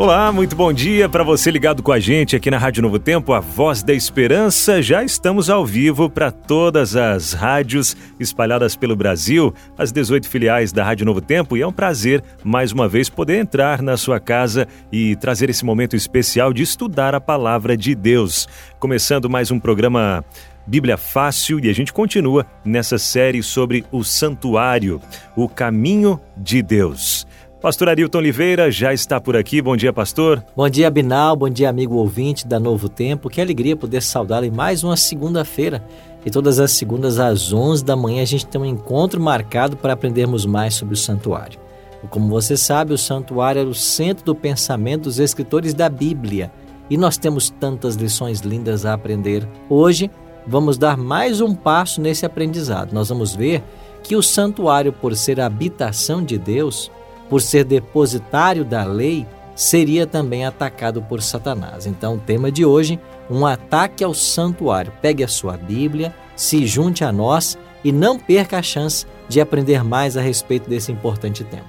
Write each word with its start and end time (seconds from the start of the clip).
Olá, 0.00 0.32
muito 0.32 0.56
bom 0.56 0.72
dia 0.72 1.10
para 1.10 1.22
você 1.22 1.50
ligado 1.50 1.82
com 1.82 1.92
a 1.92 2.00
gente 2.00 2.34
aqui 2.34 2.50
na 2.50 2.56
Rádio 2.56 2.82
Novo 2.82 2.98
Tempo, 2.98 3.34
a 3.34 3.40
Voz 3.40 3.82
da 3.82 3.92
Esperança. 3.92 4.80
Já 4.80 5.04
estamos 5.04 5.50
ao 5.50 5.66
vivo 5.66 6.08
para 6.08 6.30
todas 6.30 6.96
as 6.96 7.34
rádios 7.34 7.94
espalhadas 8.18 8.74
pelo 8.74 8.96
Brasil, 8.96 9.52
as 9.76 9.92
18 9.92 10.26
filiais 10.26 10.72
da 10.72 10.82
Rádio 10.82 11.04
Novo 11.04 11.20
Tempo, 11.20 11.54
e 11.54 11.60
é 11.60 11.66
um 11.66 11.72
prazer 11.72 12.24
mais 12.42 12.72
uma 12.72 12.88
vez 12.88 13.10
poder 13.10 13.40
entrar 13.40 13.82
na 13.82 13.94
sua 13.98 14.18
casa 14.18 14.66
e 14.90 15.16
trazer 15.16 15.50
esse 15.50 15.66
momento 15.66 15.94
especial 15.94 16.50
de 16.54 16.62
estudar 16.62 17.14
a 17.14 17.20
palavra 17.20 17.76
de 17.76 17.94
Deus. 17.94 18.48
Começando 18.78 19.28
mais 19.28 19.50
um 19.50 19.60
programa 19.60 20.24
Bíblia 20.66 20.96
Fácil 20.96 21.62
e 21.62 21.68
a 21.68 21.74
gente 21.74 21.92
continua 21.92 22.46
nessa 22.64 22.96
série 22.96 23.42
sobre 23.42 23.84
o 23.92 24.02
santuário, 24.02 24.98
o 25.36 25.46
caminho 25.46 26.18
de 26.38 26.62
Deus. 26.62 27.26
Pastor 27.60 27.90
Arilton 27.90 28.16
Oliveira 28.16 28.70
já 28.70 28.94
está 28.94 29.20
por 29.20 29.36
aqui. 29.36 29.60
Bom 29.60 29.76
dia, 29.76 29.92
pastor. 29.92 30.42
Bom 30.56 30.66
dia, 30.66 30.90
Binal. 30.90 31.36
Bom 31.36 31.50
dia, 31.50 31.68
amigo 31.68 31.94
ouvinte 31.96 32.46
da 32.46 32.58
Novo 32.58 32.88
Tempo. 32.88 33.28
Que 33.28 33.38
alegria 33.38 33.76
poder 33.76 34.00
saudá-lo 34.00 34.46
em 34.46 34.50
mais 34.50 34.82
uma 34.82 34.96
segunda-feira. 34.96 35.84
E 36.24 36.30
todas 36.30 36.58
as 36.58 36.70
segundas 36.70 37.18
às 37.18 37.52
11 37.52 37.84
da 37.84 37.94
manhã 37.94 38.22
a 38.22 38.24
gente 38.24 38.46
tem 38.46 38.58
um 38.58 38.64
encontro 38.64 39.20
marcado 39.20 39.76
para 39.76 39.92
aprendermos 39.92 40.46
mais 40.46 40.72
sobre 40.72 40.94
o 40.94 40.96
santuário. 40.96 41.60
Como 42.08 42.30
você 42.30 42.56
sabe, 42.56 42.94
o 42.94 42.98
santuário 42.98 43.60
é 43.60 43.64
o 43.64 43.74
centro 43.74 44.24
do 44.24 44.34
pensamento 44.34 45.02
dos 45.02 45.18
escritores 45.18 45.74
da 45.74 45.90
Bíblia. 45.90 46.50
E 46.88 46.96
nós 46.96 47.18
temos 47.18 47.50
tantas 47.50 47.94
lições 47.94 48.40
lindas 48.40 48.86
a 48.86 48.94
aprender. 48.94 49.46
Hoje, 49.68 50.10
vamos 50.46 50.78
dar 50.78 50.96
mais 50.96 51.42
um 51.42 51.54
passo 51.54 52.00
nesse 52.00 52.24
aprendizado. 52.24 52.94
Nós 52.94 53.10
vamos 53.10 53.36
ver 53.36 53.62
que 54.02 54.16
o 54.16 54.22
santuário, 54.22 54.94
por 54.94 55.14
ser 55.14 55.38
a 55.38 55.44
habitação 55.44 56.24
de 56.24 56.38
Deus, 56.38 56.90
por 57.30 57.40
ser 57.40 57.64
depositário 57.64 58.64
da 58.64 58.84
lei, 58.84 59.26
seria 59.54 60.06
também 60.06 60.44
atacado 60.44 61.00
por 61.00 61.22
Satanás. 61.22 61.86
Então, 61.86 62.16
o 62.16 62.18
tema 62.18 62.50
de 62.50 62.64
hoje, 62.64 62.98
um 63.30 63.46
ataque 63.46 64.02
ao 64.02 64.12
santuário. 64.12 64.92
Pegue 65.00 65.22
a 65.22 65.28
sua 65.28 65.56
Bíblia, 65.56 66.14
se 66.34 66.66
junte 66.66 67.04
a 67.04 67.12
nós 67.12 67.56
e 67.84 67.92
não 67.92 68.18
perca 68.18 68.58
a 68.58 68.62
chance 68.62 69.06
de 69.28 69.40
aprender 69.40 69.84
mais 69.84 70.16
a 70.16 70.20
respeito 70.20 70.68
desse 70.68 70.90
importante 70.90 71.44
tema. 71.44 71.68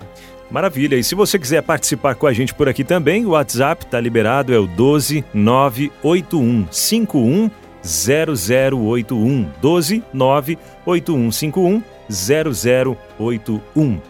Maravilha. 0.49 0.95
E 0.97 1.03
se 1.03 1.15
você 1.15 1.39
quiser 1.39 1.61
participar 1.61 2.15
com 2.15 2.27
a 2.27 2.33
gente 2.33 2.53
por 2.53 2.67
aqui 2.67 2.83
também, 2.83 3.25
o 3.25 3.29
WhatsApp 3.29 3.85
está 3.85 4.01
liberado, 4.01 4.53
é 4.53 4.57
o 4.57 4.67
12 4.67 5.23
981 5.33 6.67
51 6.69 7.49
0081 7.83 9.49
12 9.61 10.03
98151 10.13 11.81
0081. 12.11 14.01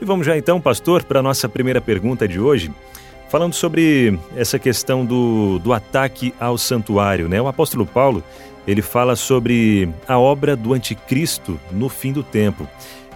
E 0.00 0.04
vamos 0.04 0.26
já 0.26 0.36
então, 0.36 0.58
pastor, 0.58 1.04
para 1.04 1.20
a 1.20 1.22
nossa 1.22 1.46
primeira 1.46 1.78
pergunta 1.78 2.26
de 2.26 2.40
hoje, 2.40 2.72
falando 3.28 3.52
sobre 3.52 4.18
essa 4.34 4.58
questão 4.58 5.04
do, 5.04 5.58
do 5.58 5.74
ataque 5.74 6.32
ao 6.40 6.56
santuário. 6.56 7.28
Né? 7.28 7.40
O 7.40 7.46
apóstolo 7.46 7.84
Paulo 7.84 8.24
ele 8.66 8.80
fala 8.80 9.14
sobre 9.14 9.90
a 10.08 10.18
obra 10.18 10.56
do 10.56 10.72
anticristo 10.72 11.60
no 11.70 11.90
fim 11.90 12.12
do 12.12 12.22
tempo. 12.22 12.66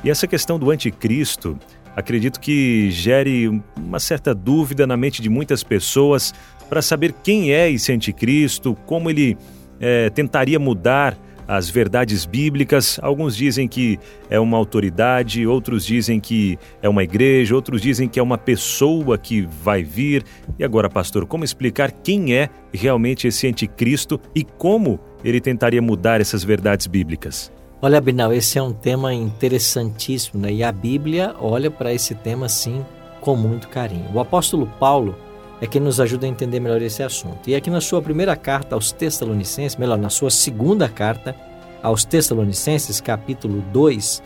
E 0.02 0.10
essa 0.10 0.26
questão 0.26 0.58
do 0.58 0.70
anticristo, 0.70 1.58
acredito 1.96 2.38
que 2.38 2.90
gere 2.90 3.48
uma 3.76 3.98
certa 3.98 4.34
dúvida 4.34 4.86
na 4.86 4.96
mente 4.96 5.22
de 5.22 5.30
muitas 5.30 5.62
pessoas 5.62 6.34
para 6.68 6.82
saber 6.82 7.14
quem 7.22 7.50
é 7.50 7.70
esse 7.70 7.92
anticristo, 7.92 8.76
como 8.84 9.08
ele 9.08 9.38
é, 9.80 10.10
tentaria 10.10 10.58
mudar 10.58 11.16
as 11.46 11.68
verdades 11.68 12.24
bíblicas. 12.24 12.98
Alguns 13.02 13.36
dizem 13.36 13.68
que 13.68 13.98
é 14.28 14.38
uma 14.38 14.56
autoridade, 14.56 15.46
outros 15.46 15.84
dizem 15.84 16.20
que 16.20 16.58
é 16.82 16.88
uma 16.88 17.02
igreja, 17.02 17.54
outros 17.54 17.80
dizem 17.80 18.08
que 18.08 18.18
é 18.18 18.22
uma 18.22 18.38
pessoa 18.38 19.16
que 19.18 19.42
vai 19.42 19.82
vir. 19.82 20.24
E 20.58 20.64
agora, 20.64 20.88
pastor, 20.88 21.26
como 21.26 21.44
explicar 21.44 21.90
quem 21.90 22.34
é 22.34 22.48
realmente 22.72 23.26
esse 23.26 23.46
anticristo 23.46 24.20
e 24.34 24.44
como 24.44 24.98
ele 25.22 25.40
tentaria 25.40 25.80
mudar 25.80 26.20
essas 26.20 26.44
verdades 26.44 26.86
bíblicas? 26.86 27.52
Olha, 27.80 28.00
Binal, 28.00 28.32
esse 28.32 28.58
é 28.58 28.62
um 28.62 28.72
tema 28.72 29.12
interessantíssimo, 29.12 30.40
né? 30.40 30.52
E 30.52 30.62
a 30.62 30.72
Bíblia 30.72 31.34
olha 31.38 31.70
para 31.70 31.92
esse 31.92 32.14
tema, 32.14 32.48
sim, 32.48 32.84
com 33.20 33.36
muito 33.36 33.68
carinho. 33.68 34.06
O 34.14 34.20
apóstolo 34.20 34.66
Paulo 34.78 35.14
é 35.64 35.66
quem 35.66 35.80
nos 35.80 35.98
ajuda 35.98 36.26
a 36.26 36.28
entender 36.28 36.60
melhor 36.60 36.82
esse 36.82 37.02
assunto. 37.02 37.48
E 37.48 37.54
aqui 37.54 37.70
na 37.70 37.80
sua 37.80 38.02
primeira 38.02 38.36
carta 38.36 38.74
aos 38.74 38.92
Tessalonicenses, 38.92 39.78
melhor, 39.78 39.96
na 39.96 40.10
sua 40.10 40.28
segunda 40.28 40.90
carta 40.90 41.34
aos 41.82 42.04
Tessalonicenses, 42.04 43.00
capítulo 43.00 43.64
2, 43.72 44.22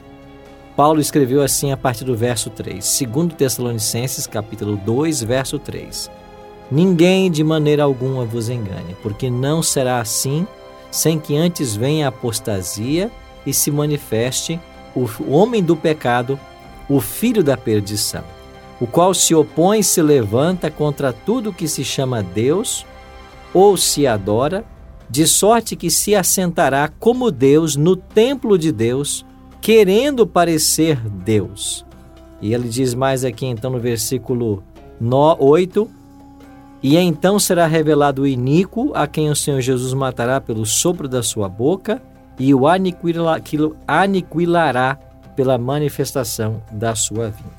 Paulo 0.75 1.00
escreveu 1.00 1.41
assim 1.41 1.71
a 1.71 1.77
partir 1.77 2.04
do 2.04 2.16
verso 2.16 2.50
3. 2.50 2.84
Segundo 2.84 3.37
Tessalonicenses, 3.37 4.27
capítulo 4.27 4.77
2, 4.78 5.22
verso 5.22 5.60
3. 5.60 6.10
Ninguém 6.72 7.31
de 7.31 7.44
maneira 7.44 7.84
alguma 7.84 8.25
vos 8.25 8.48
engane, 8.48 8.97
porque 9.00 9.31
não 9.31 9.62
será 9.62 10.00
assim 10.00 10.44
sem 10.91 11.21
que 11.21 11.37
antes 11.37 11.77
venha 11.77 12.06
a 12.06 12.09
apostasia 12.09 13.12
e 13.47 13.54
se 13.54 13.71
manifeste 13.71 14.59
o 14.93 15.06
homem 15.31 15.62
do 15.62 15.77
pecado, 15.77 16.37
o 16.88 17.00
filho 17.00 17.44
da 17.44 17.56
perdição 17.56 18.25
o 18.81 18.87
qual 18.87 19.12
se 19.12 19.34
opõe 19.34 19.81
e 19.81 19.84
se 19.84 20.00
levanta 20.00 20.71
contra 20.71 21.12
tudo 21.12 21.53
que 21.53 21.66
se 21.66 21.84
chama 21.84 22.22
Deus 22.22 22.87
ou 23.53 23.77
se 23.77 24.06
adora, 24.06 24.65
de 25.11 25.27
sorte 25.27 25.75
que 25.75 25.91
se 25.91 26.15
assentará 26.15 26.89
como 27.00 27.31
Deus 27.31 27.77
no 27.77 27.97
templo 27.97 28.59
de 28.59 28.71
Deus, 28.71 29.25
querendo 29.61 30.27
parecer 30.27 31.00
Deus. 31.09 31.84
E 32.41 32.53
ele 32.55 32.69
diz 32.69 32.94
mais 32.94 33.25
aqui 33.25 33.47
então 33.47 33.71
no 33.71 33.81
versículo 33.81 34.62
8: 35.39 35.91
E 36.83 36.97
então 36.97 37.39
será 37.39 37.66
revelado 37.66 38.22
o 38.22 38.27
iníquo, 38.27 38.93
a 38.95 39.06
quem 39.06 39.31
o 39.31 39.37
Senhor 39.37 39.60
Jesus 39.60 39.93
matará 39.95 40.41
pelo 40.41 40.65
sopro 40.66 41.09
da 41.09 41.22
sua 41.22 41.49
boca, 41.49 42.03
e 42.39 42.55
o 42.55 42.65
aniquilará 43.87 44.99
pela 45.34 45.59
manifestação 45.59 46.62
da 46.71 46.95
sua 46.95 47.31
vinda. 47.31 47.58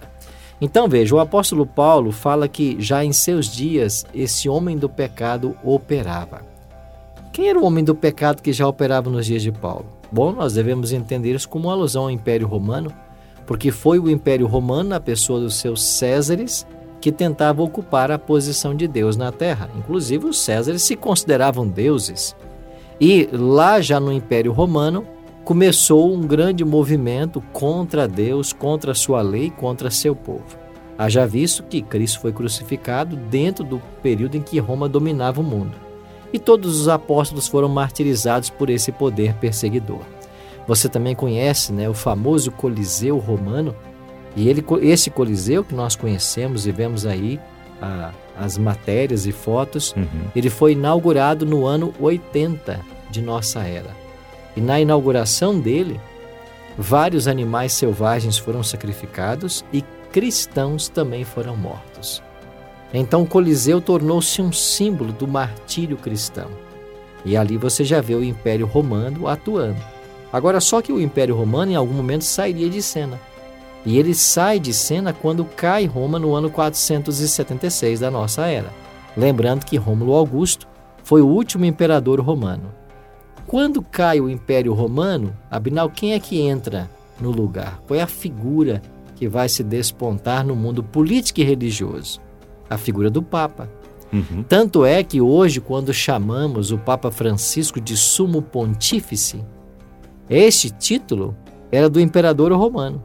Então 0.62 0.88
veja, 0.88 1.16
o 1.16 1.20
apóstolo 1.20 1.66
Paulo 1.66 2.12
fala 2.12 2.47
que 2.47 2.75
já 2.80 3.03
em 3.03 3.14
seus 3.14 3.47
dias 3.47 4.06
esse 4.14 4.50
homem 4.50 4.78
do 4.78 4.90
pecado 4.90 5.56
operava. 5.64 6.42
Quem 7.31 7.47
era 7.47 7.59
o 7.59 7.64
homem 7.64 7.84
do 7.84 7.96
pecado 7.96 8.42
que 8.42 8.52
já 8.52 8.68
operava 8.68 9.09
nos 9.09 9.25
dias 9.25 9.42
de 9.42 9.52
Paulo? 9.52 9.86
Bom, 10.12 10.31
nós 10.34 10.53
devemos 10.53 10.92
entender 10.92 11.36
isso 11.36 11.48
como 11.48 11.68
uma 11.68 11.74
alusão 11.74 12.03
ao 12.03 12.12
Império 12.12 12.48
Romano, 12.48 12.92
porque 13.46 13.72
foi 13.72 14.00
o 14.00 14.09
Império 14.09 14.48
Romano, 14.48 14.90
na 14.90 15.00
pessoa 15.00 15.40
dos 15.40 15.56
seus 15.56 15.81
Césares, 15.81 16.68
que 17.00 17.12
tentava 17.12 17.62
ocupar 17.62 18.12
a 18.12 18.19
posição 18.19 18.75
de 18.75 18.88
Deus 18.88 19.16
na 19.16 19.31
terra. 19.31 19.69
Inclusive, 19.78 20.25
os 20.25 20.40
Césares 20.40 20.81
se 20.81 20.96
consideravam 20.96 21.68
deuses. 21.68 22.36
E 23.00 23.30
lá 23.31 23.80
já 23.80 24.00
no 24.00 24.12
Império 24.12 24.52
Romano, 24.52 25.06
começou 25.44 26.13
um 26.13 26.22
grande 26.22 26.63
movimento 26.63 27.41
contra 27.51 28.07
Deus, 28.07 28.53
contra 28.53 28.91
a 28.91 28.95
sua 28.95 29.22
lei, 29.22 29.50
contra 29.50 29.89
seu 29.89 30.16
povo. 30.16 30.57
Haja 30.97 31.25
visto 31.25 31.63
que 31.63 31.81
Cristo 31.81 32.19
foi 32.19 32.33
crucificado 32.33 33.16
dentro 33.16 33.63
do 33.63 33.81
período 34.03 34.35
em 34.35 34.41
que 34.41 34.59
Roma 34.59 34.89
dominava 34.89 35.39
o 35.39 35.44
mundo. 35.44 35.73
E 36.31 36.38
todos 36.38 36.80
os 36.80 36.88
apóstolos 36.88 37.47
foram 37.47 37.69
martirizados 37.69 38.50
por 38.50 38.69
esse 38.69 38.91
poder 38.91 39.33
perseguidor. 39.36 40.01
Você 40.68 40.88
também 40.88 41.15
conhece 41.15 41.74
né, 41.74 41.89
o 41.89 41.94
famoso 41.94 42.51
Coliseu 42.51 43.18
romano, 43.18 43.74
e 44.35 44.47
ele, 44.47 44.63
esse 44.81 45.09
Coliseu 45.09 45.63
que 45.63 45.74
nós 45.74 45.95
conhecemos 45.95 46.68
e 46.68 46.71
vemos 46.71 47.06
aí 47.06 47.39
a, 47.81 48.12
as 48.38 48.57
matérias 48.57 49.25
e 49.25 49.31
fotos, 49.31 49.94
uhum. 49.95 50.27
ele 50.35 50.50
foi 50.50 50.74
inaugurado 50.74 51.45
no 51.45 51.65
ano 51.65 51.94
80 52.00 52.80
de 53.09 53.21
nossa 53.21 53.62
era. 53.62 53.89
E 54.56 54.62
na 54.62 54.80
inauguração 54.80 55.60
dele, 55.60 56.00
vários 56.78 57.28
animais 57.28 57.74
selvagens 57.74 58.38
foram 58.38 58.63
sacrificados 58.63 59.63
e 59.72 59.84
cristãos 60.12 60.88
também 60.88 61.24
foram 61.24 61.56
mortos. 61.56 62.22
Então 62.94 63.25
Coliseu 63.25 63.80
tornou-se 63.80 64.42
um 64.42 64.51
símbolo 64.51 65.12
do 65.12 65.28
martírio 65.28 65.98
cristão. 65.98 66.50
E 67.24 67.38
ali 67.38 67.57
você 67.57 67.84
já 67.84 68.01
vê 68.01 68.16
o 68.16 68.24
Império 68.24 68.66
Romano 68.66 69.28
atuando. 69.28 69.80
Agora, 70.31 70.60
só 70.60 70.81
que 70.81 70.92
o 70.92 71.02
Império 71.02 71.36
Romano 71.36 71.72
em 71.72 71.75
algum 71.75 71.94
momento 71.94 72.24
sairia 72.24 72.69
de 72.69 72.81
cena. 72.81 73.19
E 73.86 73.98
ele 73.98 74.13
sai 74.13 74.60
de 74.60 74.74
cena 74.74 75.13
quando 75.13 75.45
cai 75.45 75.86
Roma 75.86 76.19
no 76.19 76.36
ano 76.36 76.50
476 76.50 78.00
da 78.00 78.12
nossa 78.12 78.45
era. 78.45 78.69
Lembrando 79.16 79.66
que 79.66 79.78
Rômulo 79.78 80.13
Augusto 80.13 80.68
foi 81.04 81.22
o 81.22 81.28
último 81.28 81.66
imperador 81.66 82.19
romano. 82.19 82.72
Quando 83.50 83.81
cai 83.81 84.22
o 84.22 84.30
Império 84.30 84.75
Romano, 84.75 85.36
Abinal, 85.50 85.90
quem 85.90 86.13
é 86.13 86.19
que 86.19 86.40
entra 86.40 86.88
no 87.19 87.31
lugar? 87.31 87.81
Qual 87.88 88.00
é 88.00 88.04
a 88.04 88.06
figura 88.06 88.80
que 89.16 89.28
vai 89.28 89.50
se 89.50 89.63
despontar 89.63 90.46
no 90.46 90.56
mundo 90.56 90.84
político 90.84 91.40
e 91.40 91.44
religioso? 91.44 92.22
A 92.69 92.78
figura 92.78 93.10
do 93.10 93.24
Papa. 93.24 93.68
Uhum. 94.13 94.44
Tanto 94.48 94.86
é 94.86 95.04
que 95.04 95.19
hoje, 95.19 95.60
quando 95.60 95.92
chamamos 95.92 96.72
o 96.72 96.78
Papa 96.78 97.10
Francisco 97.10 97.81
de 97.81 97.98
Sumo 97.98 98.40
Pontífice, 98.40 99.44
este 100.30 100.69
título 100.69 101.36
era 101.72 101.90
do 101.90 102.00
imperador 102.00 102.54
romano. 102.54 103.04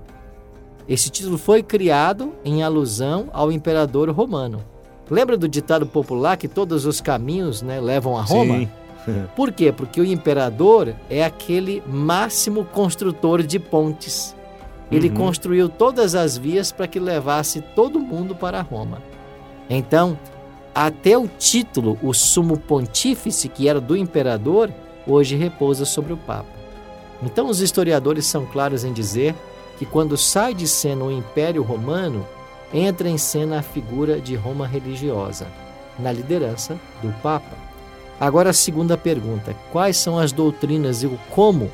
Esse 0.86 1.08
título 1.08 1.38
foi 1.38 1.62
criado 1.62 2.34
em 2.44 2.62
alusão 2.62 3.30
ao 3.32 3.50
imperador 3.50 4.10
romano. 4.10 4.60
Lembra 5.10 5.38
do 5.38 5.48
ditado 5.48 5.86
popular 5.86 6.36
que 6.36 6.48
todos 6.48 6.84
os 6.84 7.00
caminhos 7.00 7.62
né, 7.62 7.80
levam 7.80 8.14
a 8.14 8.20
Roma? 8.20 8.58
Sim. 8.58 8.68
Por 9.36 9.52
quê? 9.52 9.72
Porque 9.72 10.00
o 10.00 10.04
imperador 10.04 10.94
é 11.08 11.24
aquele 11.24 11.82
máximo 11.86 12.64
construtor 12.64 13.42
de 13.42 13.58
pontes. 13.58 14.34
Ele 14.90 15.08
uhum. 15.08 15.14
construiu 15.14 15.68
todas 15.68 16.14
as 16.14 16.36
vias 16.36 16.70
para 16.70 16.86
que 16.86 17.00
levasse 17.00 17.60
todo 17.60 17.98
mundo 17.98 18.34
para 18.34 18.60
Roma. 18.60 19.02
Então, 19.68 20.18
até 20.74 21.16
o 21.16 21.26
título, 21.26 21.98
o 22.02 22.12
sumo 22.12 22.58
pontífice, 22.58 23.48
que 23.48 23.68
era 23.68 23.80
do 23.80 23.96
imperador, 23.96 24.72
hoje 25.06 25.36
repousa 25.36 25.84
sobre 25.84 26.12
o 26.12 26.16
Papa. 26.16 26.46
Então, 27.22 27.48
os 27.48 27.60
historiadores 27.60 28.26
são 28.26 28.44
claros 28.44 28.84
em 28.84 28.92
dizer 28.92 29.34
que 29.78 29.86
quando 29.86 30.16
sai 30.16 30.54
de 30.54 30.68
cena 30.68 31.04
o 31.04 31.10
Império 31.10 31.62
Romano, 31.62 32.26
entra 32.72 33.08
em 33.08 33.16
cena 33.18 33.60
a 33.60 33.62
figura 33.62 34.20
de 34.20 34.34
Roma 34.34 34.66
religiosa, 34.66 35.46
na 35.98 36.12
liderança 36.12 36.78
do 37.02 37.12
Papa. 37.22 37.56
Agora, 38.18 38.50
a 38.50 38.54
segunda 38.54 38.96
pergunta: 38.96 39.54
quais 39.72 39.96
são 39.96 40.18
as 40.18 40.32
doutrinas 40.32 41.02
e 41.02 41.10
como 41.30 41.70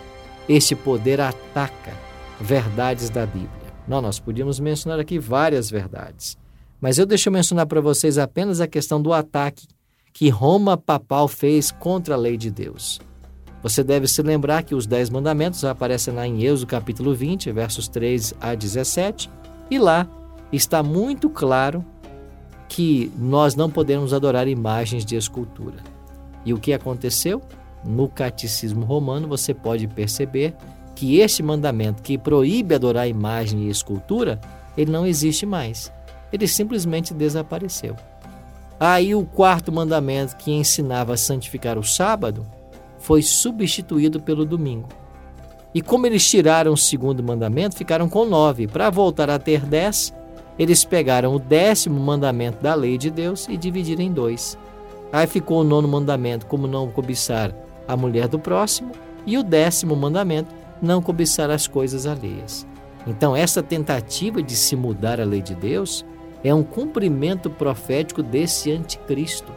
este 0.48 0.74
poder 0.74 1.20
ataca 1.20 1.92
verdades 2.40 3.10
da 3.10 3.26
Bíblia? 3.26 3.50
Não, 3.86 4.00
nós 4.00 4.18
podíamos 4.18 4.60
mencionar 4.60 5.00
aqui 5.00 5.18
várias 5.18 5.70
verdades. 5.70 6.38
Mas 6.80 6.98
eu 6.98 7.04
deixo 7.04 7.30
mencionar 7.30 7.66
para 7.66 7.80
vocês 7.80 8.18
apenas 8.18 8.60
a 8.60 8.66
questão 8.66 9.02
do 9.02 9.12
ataque 9.12 9.66
que 10.12 10.28
Roma 10.28 10.76
papal 10.76 11.28
fez 11.28 11.70
contra 11.70 12.14
a 12.14 12.18
lei 12.18 12.36
de 12.36 12.50
Deus. 12.50 13.00
Você 13.62 13.84
deve 13.84 14.08
se 14.08 14.22
lembrar 14.22 14.62
que 14.62 14.74
os 14.74 14.86
Dez 14.86 15.10
Mandamentos 15.10 15.64
aparecem 15.64 16.14
lá 16.14 16.26
em 16.26 16.42
Êxodo 16.42 16.66
capítulo 16.66 17.14
20, 17.14 17.52
versos 17.52 17.88
3 17.88 18.34
a 18.40 18.54
17, 18.54 19.30
e 19.70 19.78
lá 19.78 20.08
está 20.50 20.82
muito 20.82 21.28
claro 21.28 21.84
que 22.68 23.12
nós 23.18 23.54
não 23.54 23.70
podemos 23.70 24.14
adorar 24.14 24.48
imagens 24.48 25.04
de 25.04 25.16
escultura. 25.16 25.82
E 26.44 26.52
o 26.52 26.58
que 26.58 26.72
aconteceu? 26.72 27.42
No 27.84 28.08
catecismo 28.08 28.84
romano 28.84 29.28
você 29.28 29.54
pode 29.54 29.86
perceber 29.86 30.54
que 30.94 31.18
este 31.18 31.42
mandamento 31.42 32.02
que 32.02 32.18
proíbe 32.18 32.74
adorar 32.74 33.08
imagem 33.08 33.64
e 33.64 33.70
escultura, 33.70 34.40
ele 34.76 34.90
não 34.90 35.06
existe 35.06 35.46
mais 35.46 35.90
ele 36.32 36.46
simplesmente 36.46 37.12
desapareceu. 37.12 37.96
Aí 38.78 39.14
o 39.14 39.24
quarto 39.24 39.70
mandamento, 39.70 40.36
que 40.36 40.50
ensinava 40.50 41.14
a 41.14 41.16
santificar 41.16 41.78
o 41.78 41.84
sábado, 41.84 42.46
foi 42.98 43.22
substituído 43.22 44.20
pelo 44.20 44.44
domingo. 44.44 44.88
E 45.74 45.80
como 45.82 46.06
eles 46.06 46.28
tiraram 46.28 46.72
o 46.72 46.76
segundo 46.76 47.22
mandamento, 47.22 47.76
ficaram 47.76 48.08
com 48.08 48.24
nove. 48.24 48.66
Para 48.66 48.90
voltar 48.90 49.30
a 49.30 49.38
ter 49.38 49.64
dez, 49.64 50.12
eles 50.58 50.84
pegaram 50.84 51.34
o 51.34 51.38
décimo 51.38 52.00
mandamento 52.00 52.62
da 52.62 52.74
lei 52.74 52.98
de 52.98 53.10
Deus 53.10 53.46
e 53.48 53.56
dividiram 53.56 54.02
em 54.02 54.12
dois. 54.12 54.58
Aí 55.12 55.26
ficou 55.26 55.60
o 55.60 55.64
nono 55.64 55.88
mandamento, 55.88 56.46
como 56.46 56.66
não 56.66 56.90
cobiçar 56.90 57.54
a 57.86 57.96
mulher 57.96 58.28
do 58.28 58.38
próximo, 58.38 58.92
e 59.26 59.36
o 59.36 59.42
décimo 59.42 59.96
mandamento, 59.96 60.54
não 60.80 61.02
cobiçar 61.02 61.50
as 61.50 61.66
coisas 61.66 62.06
alheias. 62.06 62.66
Então, 63.06 63.34
essa 63.34 63.62
tentativa 63.62 64.42
de 64.42 64.54
se 64.54 64.76
mudar 64.76 65.20
a 65.20 65.24
lei 65.24 65.42
de 65.42 65.54
Deus 65.54 66.04
é 66.44 66.54
um 66.54 66.62
cumprimento 66.62 67.50
profético 67.50 68.22
desse 68.22 68.70
anticristo, 68.70 69.52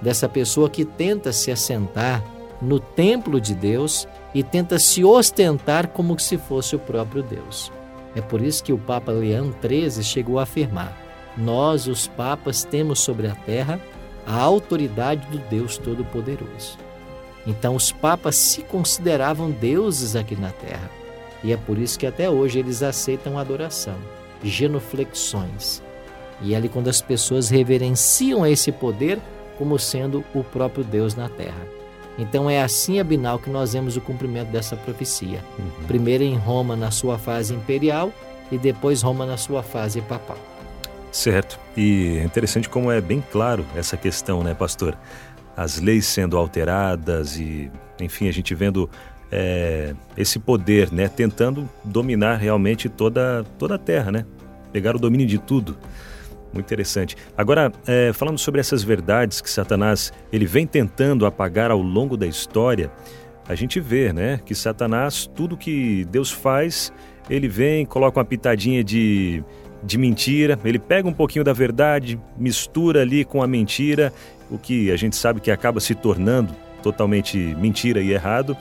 dessa 0.00 0.28
pessoa 0.28 0.70
que 0.70 0.84
tenta 0.84 1.32
se 1.32 1.50
assentar 1.50 2.22
no 2.60 2.78
templo 2.78 3.40
de 3.40 3.54
Deus 3.54 4.06
e 4.34 4.42
tenta 4.42 4.78
se 4.78 5.04
ostentar 5.04 5.88
como 5.88 6.18
se 6.18 6.36
fosse 6.36 6.76
o 6.76 6.78
próprio 6.78 7.22
Deus. 7.22 7.72
É 8.14 8.20
por 8.20 8.40
isso 8.40 8.62
que 8.62 8.72
o 8.72 8.78
Papa 8.78 9.12
Leão 9.12 9.54
XIII 9.62 10.02
chegou 10.02 10.38
a 10.38 10.42
afirmar: 10.42 10.96
Nós, 11.36 11.86
os 11.86 12.08
papas, 12.08 12.64
temos 12.64 13.00
sobre 13.00 13.28
a 13.28 13.34
terra 13.34 13.80
a 14.28 14.38
autoridade 14.38 15.26
do 15.28 15.38
Deus 15.48 15.78
Todo-Poderoso. 15.78 16.76
Então, 17.46 17.74
os 17.74 17.90
papas 17.90 18.36
se 18.36 18.60
consideravam 18.62 19.50
deuses 19.50 20.14
aqui 20.14 20.36
na 20.36 20.50
terra. 20.50 20.90
E 21.42 21.50
é 21.50 21.56
por 21.56 21.78
isso 21.78 21.98
que 21.98 22.06
até 22.06 22.28
hoje 22.28 22.58
eles 22.58 22.82
aceitam 22.82 23.38
adoração, 23.38 23.96
genuflexões, 24.44 25.80
e 26.42 26.52
é 26.52 26.56
ali 26.56 26.68
quando 26.68 26.88
as 26.88 27.00
pessoas 27.00 27.48
reverenciam 27.48 28.46
esse 28.46 28.70
poder 28.70 29.18
como 29.56 29.78
sendo 29.78 30.22
o 30.34 30.44
próprio 30.44 30.84
Deus 30.84 31.14
na 31.14 31.28
terra. 31.28 31.66
Então 32.18 32.50
é 32.50 32.62
assim, 32.62 33.00
Abinal, 33.00 33.38
que 33.38 33.48
nós 33.48 33.72
vemos 33.72 33.96
o 33.96 34.00
cumprimento 34.00 34.48
dessa 34.48 34.76
profecia. 34.76 35.42
Uhum. 35.58 35.86
Primeiro 35.86 36.24
em 36.24 36.36
Roma 36.36 36.76
na 36.76 36.90
sua 36.90 37.16
fase 37.16 37.54
imperial 37.54 38.12
e 38.50 38.58
depois 38.58 39.02
Roma 39.02 39.24
na 39.24 39.36
sua 39.36 39.62
fase 39.62 40.00
papal. 40.02 40.38
Certo. 41.10 41.58
E 41.76 42.18
é 42.18 42.24
interessante 42.24 42.68
como 42.68 42.90
é 42.90 43.00
bem 43.00 43.22
claro 43.32 43.64
essa 43.74 43.96
questão, 43.96 44.42
né, 44.42 44.54
pastor? 44.54 44.96
As 45.56 45.80
leis 45.80 46.06
sendo 46.06 46.36
alteradas 46.36 47.38
e, 47.38 47.70
enfim, 48.00 48.28
a 48.28 48.32
gente 48.32 48.54
vendo 48.54 48.88
é, 49.30 49.94
esse 50.16 50.38
poder, 50.38 50.92
né, 50.92 51.08
tentando 51.08 51.68
dominar 51.84 52.36
realmente 52.36 52.88
toda, 52.88 53.44
toda 53.58 53.74
a 53.74 53.78
terra, 53.78 54.12
né? 54.12 54.24
Pegar 54.72 54.94
o 54.94 54.98
domínio 54.98 55.26
de 55.26 55.38
tudo. 55.38 55.76
Muito 56.52 56.66
interessante. 56.66 57.16
Agora, 57.36 57.72
é, 57.86 58.12
falando 58.12 58.38
sobre 58.38 58.60
essas 58.60 58.82
verdades 58.82 59.40
que 59.40 59.50
Satanás 59.50 60.12
ele 60.32 60.46
vem 60.46 60.66
tentando 60.66 61.26
apagar 61.26 61.70
ao 61.70 61.80
longo 61.80 62.16
da 62.16 62.26
história, 62.26 62.90
a 63.46 63.54
gente 63.54 63.80
vê, 63.80 64.12
né, 64.12 64.40
que 64.44 64.54
Satanás 64.54 65.28
tudo 65.34 65.56
que 65.56 66.04
Deus 66.06 66.30
faz, 66.30 66.92
ele 67.28 67.48
vem, 67.48 67.84
coloca 67.84 68.18
uma 68.18 68.24
pitadinha 68.24 68.82
de 68.82 69.42
de 69.82 69.96
mentira, 69.96 70.58
ele 70.64 70.78
pega 70.78 71.08
um 71.08 71.12
pouquinho 71.12 71.44
da 71.44 71.52
verdade, 71.52 72.20
mistura 72.36 73.02
ali 73.02 73.24
com 73.24 73.42
a 73.42 73.46
mentira, 73.46 74.12
o 74.50 74.58
que 74.58 74.90
a 74.90 74.96
gente 74.96 75.16
sabe 75.16 75.40
que 75.40 75.50
acaba 75.50 75.80
se 75.80 75.94
tornando 75.94 76.52
totalmente 76.82 77.36
mentira 77.58 78.00
e 78.00 78.12
errado. 78.12 78.56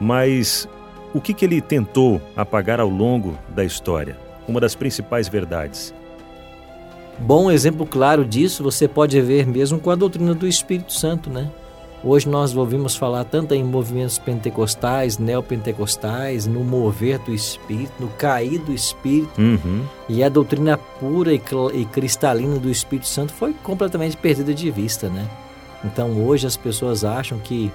Mas 0.00 0.68
o 1.14 1.20
que, 1.20 1.34
que 1.34 1.44
ele 1.44 1.60
tentou 1.60 2.20
apagar 2.36 2.80
ao 2.80 2.88
longo 2.88 3.38
da 3.54 3.64
história? 3.64 4.16
Uma 4.46 4.60
das 4.60 4.74
principais 4.74 5.28
verdades. 5.28 5.94
Bom 7.18 7.50
exemplo 7.50 7.86
claro 7.86 8.24
disso 8.24 8.62
você 8.62 8.88
pode 8.88 9.20
ver 9.20 9.46
mesmo 9.46 9.78
com 9.78 9.90
a 9.90 9.94
doutrina 9.94 10.34
do 10.34 10.46
Espírito 10.46 10.92
Santo, 10.92 11.30
né? 11.30 11.50
Hoje 12.04 12.28
nós 12.28 12.56
ouvimos 12.56 12.96
falar 12.96 13.22
tanto 13.22 13.54
em 13.54 13.62
movimentos 13.62 14.18
pentecostais, 14.18 15.18
neopentecostais, 15.18 16.48
no 16.48 16.64
mover 16.64 17.20
do 17.20 17.32
Espírito, 17.32 17.92
no 18.00 18.08
cair 18.08 18.58
do 18.58 18.72
Espírito. 18.72 19.40
Uhum. 19.40 19.84
E 20.08 20.24
a 20.24 20.28
doutrina 20.28 20.76
pura 20.76 21.32
e, 21.32 21.40
e 21.74 21.84
cristalina 21.84 22.58
do 22.58 22.68
Espírito 22.68 23.06
Santo 23.06 23.32
foi 23.32 23.52
completamente 23.62 24.16
perdida 24.16 24.52
de 24.52 24.68
vista, 24.68 25.08
né? 25.08 25.28
Então 25.84 26.24
hoje 26.24 26.44
as 26.44 26.56
pessoas 26.56 27.04
acham 27.04 27.38
que 27.38 27.70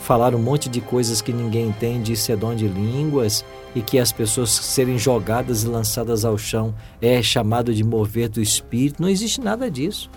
falar 0.00 0.34
um 0.34 0.38
monte 0.38 0.68
de 0.68 0.80
coisas 0.80 1.20
que 1.20 1.32
ninguém 1.32 1.68
entende, 1.68 2.12
isso 2.12 2.32
é 2.32 2.36
dom 2.36 2.54
de 2.56 2.66
línguas, 2.66 3.44
e 3.76 3.80
que 3.80 3.98
as 3.98 4.10
pessoas 4.10 4.50
serem 4.50 4.98
jogadas 4.98 5.62
e 5.62 5.68
lançadas 5.68 6.24
ao 6.24 6.36
chão 6.36 6.74
é 7.00 7.22
chamado 7.22 7.72
de 7.72 7.84
mover 7.84 8.28
do 8.28 8.40
Espírito. 8.40 9.00
Não 9.00 9.08
existe 9.08 9.40
nada 9.40 9.70
disso. 9.70 10.10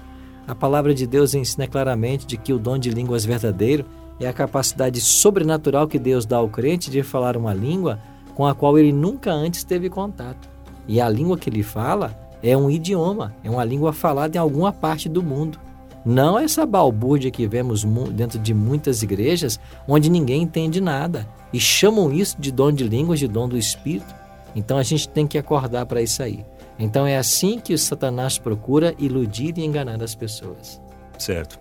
A 0.47 0.55
palavra 0.55 0.93
de 0.93 1.05
Deus 1.05 1.33
ensina 1.33 1.67
claramente 1.67 2.25
de 2.25 2.37
que 2.37 2.51
o 2.51 2.59
dom 2.59 2.77
de 2.77 2.89
línguas 2.89 3.23
verdadeiro 3.23 3.85
é 4.19 4.27
a 4.27 4.33
capacidade 4.33 4.99
sobrenatural 4.99 5.87
que 5.87 5.99
Deus 5.99 6.25
dá 6.25 6.37
ao 6.37 6.49
crente 6.49 6.89
de 6.89 7.03
falar 7.03 7.37
uma 7.37 7.53
língua 7.53 7.99
com 8.35 8.45
a 8.45 8.55
qual 8.55 8.77
ele 8.77 8.91
nunca 8.91 9.31
antes 9.31 9.63
teve 9.63 9.89
contato. 9.89 10.49
E 10.87 10.99
a 10.99 11.09
língua 11.09 11.37
que 11.37 11.49
ele 11.49 11.63
fala 11.63 12.15
é 12.41 12.55
um 12.57 12.69
idioma, 12.69 13.35
é 13.43 13.49
uma 13.49 13.63
língua 13.63 13.93
falada 13.93 14.35
em 14.37 14.39
alguma 14.39 14.71
parte 14.71 15.07
do 15.07 15.21
mundo. 15.21 15.59
Não 16.03 16.39
essa 16.39 16.65
balbúrdia 16.65 17.29
que 17.29 17.47
vemos 17.47 17.83
dentro 18.11 18.39
de 18.39 18.53
muitas 18.53 19.03
igrejas 19.03 19.59
onde 19.87 20.09
ninguém 20.09 20.41
entende 20.41 20.81
nada 20.81 21.27
e 21.53 21.59
chamam 21.59 22.11
isso 22.11 22.35
de 22.39 22.51
dom 22.51 22.71
de 22.71 22.83
línguas, 22.83 23.19
de 23.19 23.27
dom 23.27 23.47
do 23.47 23.57
Espírito. 23.57 24.13
Então 24.55 24.77
a 24.77 24.83
gente 24.83 25.07
tem 25.07 25.27
que 25.27 25.37
acordar 25.37 25.85
para 25.85 26.01
isso 26.01 26.23
aí. 26.23 26.43
Então 26.77 27.05
é 27.05 27.17
assim 27.17 27.59
que 27.59 27.73
o 27.73 27.77
Satanás 27.77 28.37
procura 28.37 28.93
iludir 28.97 29.57
e 29.57 29.65
enganar 29.65 30.01
as 30.03 30.15
pessoas. 30.15 30.81
Certo. 31.17 31.59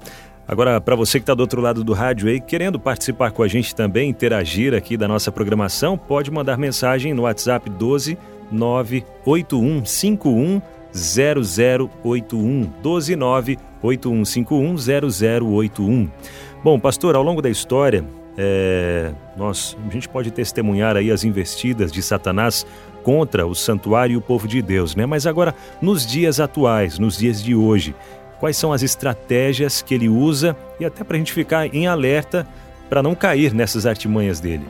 Agora, 0.48 0.80
para 0.80 0.96
você 0.96 1.20
que 1.20 1.22
está 1.22 1.34
do 1.34 1.40
outro 1.40 1.60
lado 1.60 1.84
do 1.84 1.92
rádio 1.92 2.28
aí, 2.28 2.40
querendo 2.40 2.80
participar 2.80 3.30
com 3.30 3.42
a 3.42 3.48
gente 3.48 3.74
também, 3.74 4.10
interagir 4.10 4.74
aqui 4.74 4.96
da 4.96 5.06
nossa 5.06 5.30
programação, 5.30 5.96
pode 5.96 6.30
mandar 6.30 6.58
mensagem 6.58 7.14
no 7.14 7.22
WhatsApp 7.22 7.70
12 7.70 8.18
98151 8.50 10.60
0081 10.92 12.68
12 12.82 13.14
9 13.14 13.58
8151 13.82 14.76
0081. 14.76 16.10
Bom, 16.64 16.80
pastor, 16.80 17.14
ao 17.14 17.22
longo 17.22 17.40
da 17.40 17.48
história, 17.48 18.04
é, 18.36 19.12
nós, 19.36 19.76
a 19.86 19.92
gente 19.92 20.08
pode 20.08 20.30
testemunhar 20.30 20.96
aí 20.96 21.10
as 21.10 21.24
investidas 21.24 21.90
de 21.92 22.02
Satanás 22.02 22.66
contra 23.02 23.46
o 23.46 23.54
santuário 23.54 24.14
e 24.14 24.16
o 24.16 24.20
povo 24.20 24.46
de 24.46 24.60
Deus, 24.60 24.94
né? 24.94 25.06
Mas 25.06 25.26
agora, 25.26 25.54
nos 25.80 26.06
dias 26.06 26.38
atuais, 26.38 26.98
nos 26.98 27.16
dias 27.16 27.42
de 27.42 27.54
hoje, 27.54 27.94
quais 28.38 28.56
são 28.56 28.72
as 28.72 28.82
estratégias 28.82 29.82
que 29.82 29.94
ele 29.94 30.08
usa 30.08 30.56
e 30.78 30.84
até 30.84 31.02
para 31.02 31.16
a 31.16 31.18
gente 31.18 31.32
ficar 31.32 31.74
em 31.74 31.86
alerta 31.86 32.46
para 32.88 33.02
não 33.02 33.14
cair 33.14 33.54
nessas 33.54 33.86
artimanhas 33.86 34.40
dele? 34.40 34.66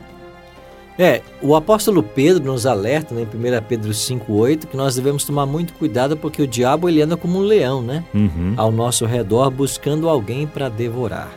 É, 0.99 1.21
o 1.41 1.55
apóstolo 1.55 2.03
Pedro 2.03 2.43
nos 2.43 2.65
alerta 2.65 3.15
né, 3.15 3.21
em 3.21 3.25
1 3.25 3.63
Pedro 3.67 3.91
5,8 3.91 4.67
que 4.67 4.77
nós 4.77 4.95
devemos 4.95 5.23
tomar 5.23 5.45
muito 5.45 5.73
cuidado 5.73 6.17
porque 6.17 6.41
o 6.41 6.47
diabo 6.47 6.87
ele 6.87 7.01
anda 7.01 7.17
como 7.17 7.39
um 7.39 7.41
leão, 7.41 7.81
né? 7.81 8.03
Uhum. 8.13 8.53
Ao 8.57 8.71
nosso 8.71 9.05
redor 9.05 9.49
buscando 9.49 10.09
alguém 10.09 10.45
para 10.45 10.69
devorar. 10.69 11.31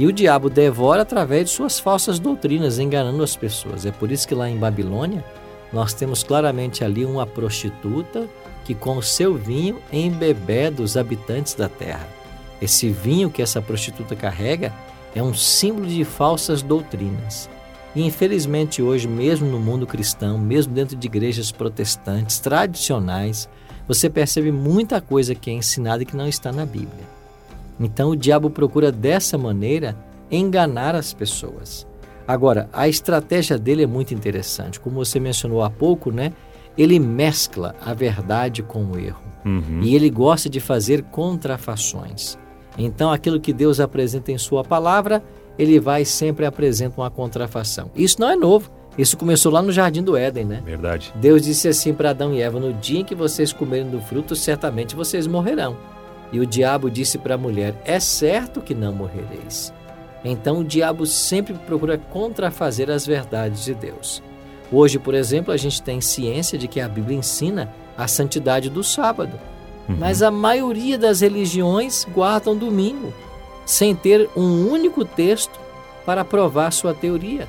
E 0.00 0.06
o 0.06 0.12
diabo 0.12 0.48
devora 0.48 1.02
através 1.02 1.50
de 1.50 1.54
suas 1.54 1.78
falsas 1.78 2.18
doutrinas, 2.18 2.78
enganando 2.78 3.22
as 3.22 3.36
pessoas. 3.36 3.84
É 3.84 3.92
por 3.92 4.10
isso 4.10 4.26
que 4.26 4.34
lá 4.34 4.48
em 4.48 4.56
Babilônia 4.56 5.22
nós 5.70 5.92
temos 5.92 6.22
claramente 6.22 6.82
ali 6.82 7.04
uma 7.04 7.26
prostituta 7.26 8.26
que 8.64 8.74
com 8.74 8.96
o 8.96 9.02
seu 9.02 9.34
vinho 9.34 9.78
embebeda 9.92 10.82
os 10.82 10.96
habitantes 10.96 11.52
da 11.52 11.68
terra. 11.68 12.08
Esse 12.62 12.88
vinho 12.88 13.28
que 13.28 13.42
essa 13.42 13.60
prostituta 13.60 14.16
carrega 14.16 14.72
é 15.14 15.22
um 15.22 15.34
símbolo 15.34 15.86
de 15.86 16.02
falsas 16.02 16.62
doutrinas. 16.62 17.50
E 17.94 18.02
infelizmente 18.02 18.80
hoje, 18.80 19.06
mesmo 19.06 19.50
no 19.50 19.60
mundo 19.60 19.86
cristão, 19.86 20.38
mesmo 20.38 20.72
dentro 20.72 20.96
de 20.96 21.06
igrejas 21.06 21.52
protestantes 21.52 22.38
tradicionais, 22.38 23.50
você 23.86 24.08
percebe 24.08 24.50
muita 24.50 24.98
coisa 24.98 25.34
que 25.34 25.50
é 25.50 25.52
ensinada 25.52 26.02
e 26.02 26.06
que 26.06 26.16
não 26.16 26.26
está 26.26 26.50
na 26.50 26.64
Bíblia. 26.64 27.19
Então 27.80 28.10
o 28.10 28.16
diabo 28.16 28.50
procura 28.50 28.92
dessa 28.92 29.38
maneira 29.38 29.96
enganar 30.30 30.94
as 30.94 31.12
pessoas. 31.14 31.86
Agora, 32.28 32.68
a 32.72 32.86
estratégia 32.86 33.58
dele 33.58 33.82
é 33.82 33.86
muito 33.86 34.14
interessante. 34.14 34.78
Como 34.78 35.04
você 35.04 35.18
mencionou 35.18 35.62
há 35.62 35.70
pouco, 35.70 36.12
né? 36.12 36.32
Ele 36.78 37.00
mescla 37.00 37.74
a 37.84 37.92
verdade 37.92 38.62
com 38.62 38.84
o 38.84 38.98
erro. 38.98 39.22
Uhum. 39.44 39.80
E 39.82 39.96
ele 39.96 40.08
gosta 40.10 40.48
de 40.48 40.60
fazer 40.60 41.02
contrafações. 41.04 42.38
Então, 42.78 43.10
aquilo 43.10 43.40
que 43.40 43.52
Deus 43.52 43.80
apresenta 43.80 44.30
em 44.30 44.38
Sua 44.38 44.62
palavra, 44.62 45.22
ele 45.58 45.80
vai 45.80 46.04
sempre 46.04 46.46
apresenta 46.46 47.00
uma 47.00 47.10
contrafação. 47.10 47.90
Isso 47.96 48.20
não 48.20 48.30
é 48.30 48.36
novo. 48.36 48.70
Isso 48.96 49.16
começou 49.16 49.50
lá 49.50 49.62
no 49.62 49.72
Jardim 49.72 50.02
do 50.02 50.16
Éden, 50.16 50.44
né? 50.44 50.62
Verdade. 50.64 51.12
Deus 51.16 51.42
disse 51.42 51.68
assim 51.68 51.92
para 51.92 52.10
Adão 52.10 52.34
e 52.34 52.40
Eva: 52.40 52.60
No 52.60 52.72
dia 52.72 53.00
em 53.00 53.04
que 53.04 53.14
vocês 53.14 53.52
comerem 53.52 53.88
do 53.90 54.00
fruto, 54.00 54.36
certamente 54.36 54.94
vocês 54.94 55.26
morrerão. 55.26 55.76
E 56.32 56.38
o 56.38 56.46
diabo 56.46 56.90
disse 56.90 57.18
para 57.18 57.34
a 57.34 57.38
mulher: 57.38 57.74
É 57.84 57.98
certo 57.98 58.60
que 58.60 58.74
não 58.74 58.92
morrereis. 58.92 59.72
Então 60.24 60.58
o 60.58 60.64
diabo 60.64 61.06
sempre 61.06 61.54
procura 61.54 61.98
contrafazer 61.98 62.90
as 62.90 63.06
verdades 63.06 63.64
de 63.64 63.74
Deus. 63.74 64.22
Hoje, 64.70 64.98
por 64.98 65.14
exemplo, 65.14 65.52
a 65.52 65.56
gente 65.56 65.82
tem 65.82 66.00
ciência 66.00 66.58
de 66.58 66.68
que 66.68 66.80
a 66.80 66.88
Bíblia 66.88 67.18
ensina 67.18 67.72
a 67.96 68.06
santidade 68.06 68.70
do 68.70 68.84
sábado. 68.84 69.38
Uhum. 69.88 69.96
Mas 69.98 70.22
a 70.22 70.30
maioria 70.30 70.96
das 70.96 71.20
religiões 71.20 72.06
guardam 72.14 72.56
domingo, 72.56 73.12
sem 73.66 73.94
ter 73.94 74.28
um 74.36 74.70
único 74.70 75.04
texto 75.04 75.58
para 76.06 76.24
provar 76.24 76.70
sua 76.72 76.94
teoria. 76.94 77.48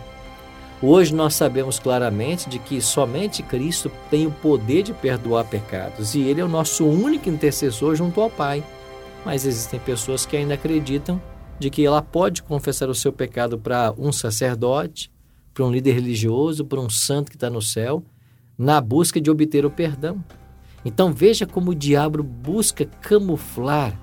Hoje 0.84 1.14
nós 1.14 1.36
sabemos 1.36 1.78
claramente 1.78 2.50
de 2.50 2.58
que 2.58 2.82
somente 2.82 3.44
Cristo 3.44 3.92
tem 4.10 4.26
o 4.26 4.32
poder 4.32 4.82
de 4.82 4.94
perdoar 4.94 5.46
pecados 5.46 6.16
e 6.16 6.22
ele 6.22 6.42
é 6.42 6.44
o 6.44 6.50
nosso 6.50 6.88
único 6.88 7.30
intercessor 7.30 7.96
junto 7.96 8.20
ao 8.20 8.32
Pai. 8.32 8.64
Mas 9.24 9.46
existem 9.46 9.80
pessoas 9.80 10.26
que 10.26 10.36
ainda 10.36 10.56
acreditam 10.56 11.22
de 11.60 11.70
que 11.70 11.86
ela 11.86 12.02
pode 12.02 12.42
confessar 12.42 12.90
o 12.90 12.96
seu 12.96 13.14
pecado 13.14 13.60
para 13.60 13.94
um 13.96 14.12
sacerdote, 14.12 15.12
para 15.54 15.64
um 15.64 15.72
líder 15.72 15.92
religioso, 15.92 16.66
para 16.66 16.80
um 16.80 16.90
santo 16.90 17.30
que 17.30 17.38
está 17.38 17.48
no 17.48 17.62
céu, 17.62 18.04
na 18.58 18.82
busca 18.82 19.22
de 19.22 19.30
obter 19.30 19.64
o 19.64 19.70
perdão. 19.70 20.24
Então 20.84 21.14
veja 21.14 21.46
como 21.46 21.70
o 21.70 21.76
diabo 21.76 22.24
busca 22.24 22.86
camuflar 22.86 23.96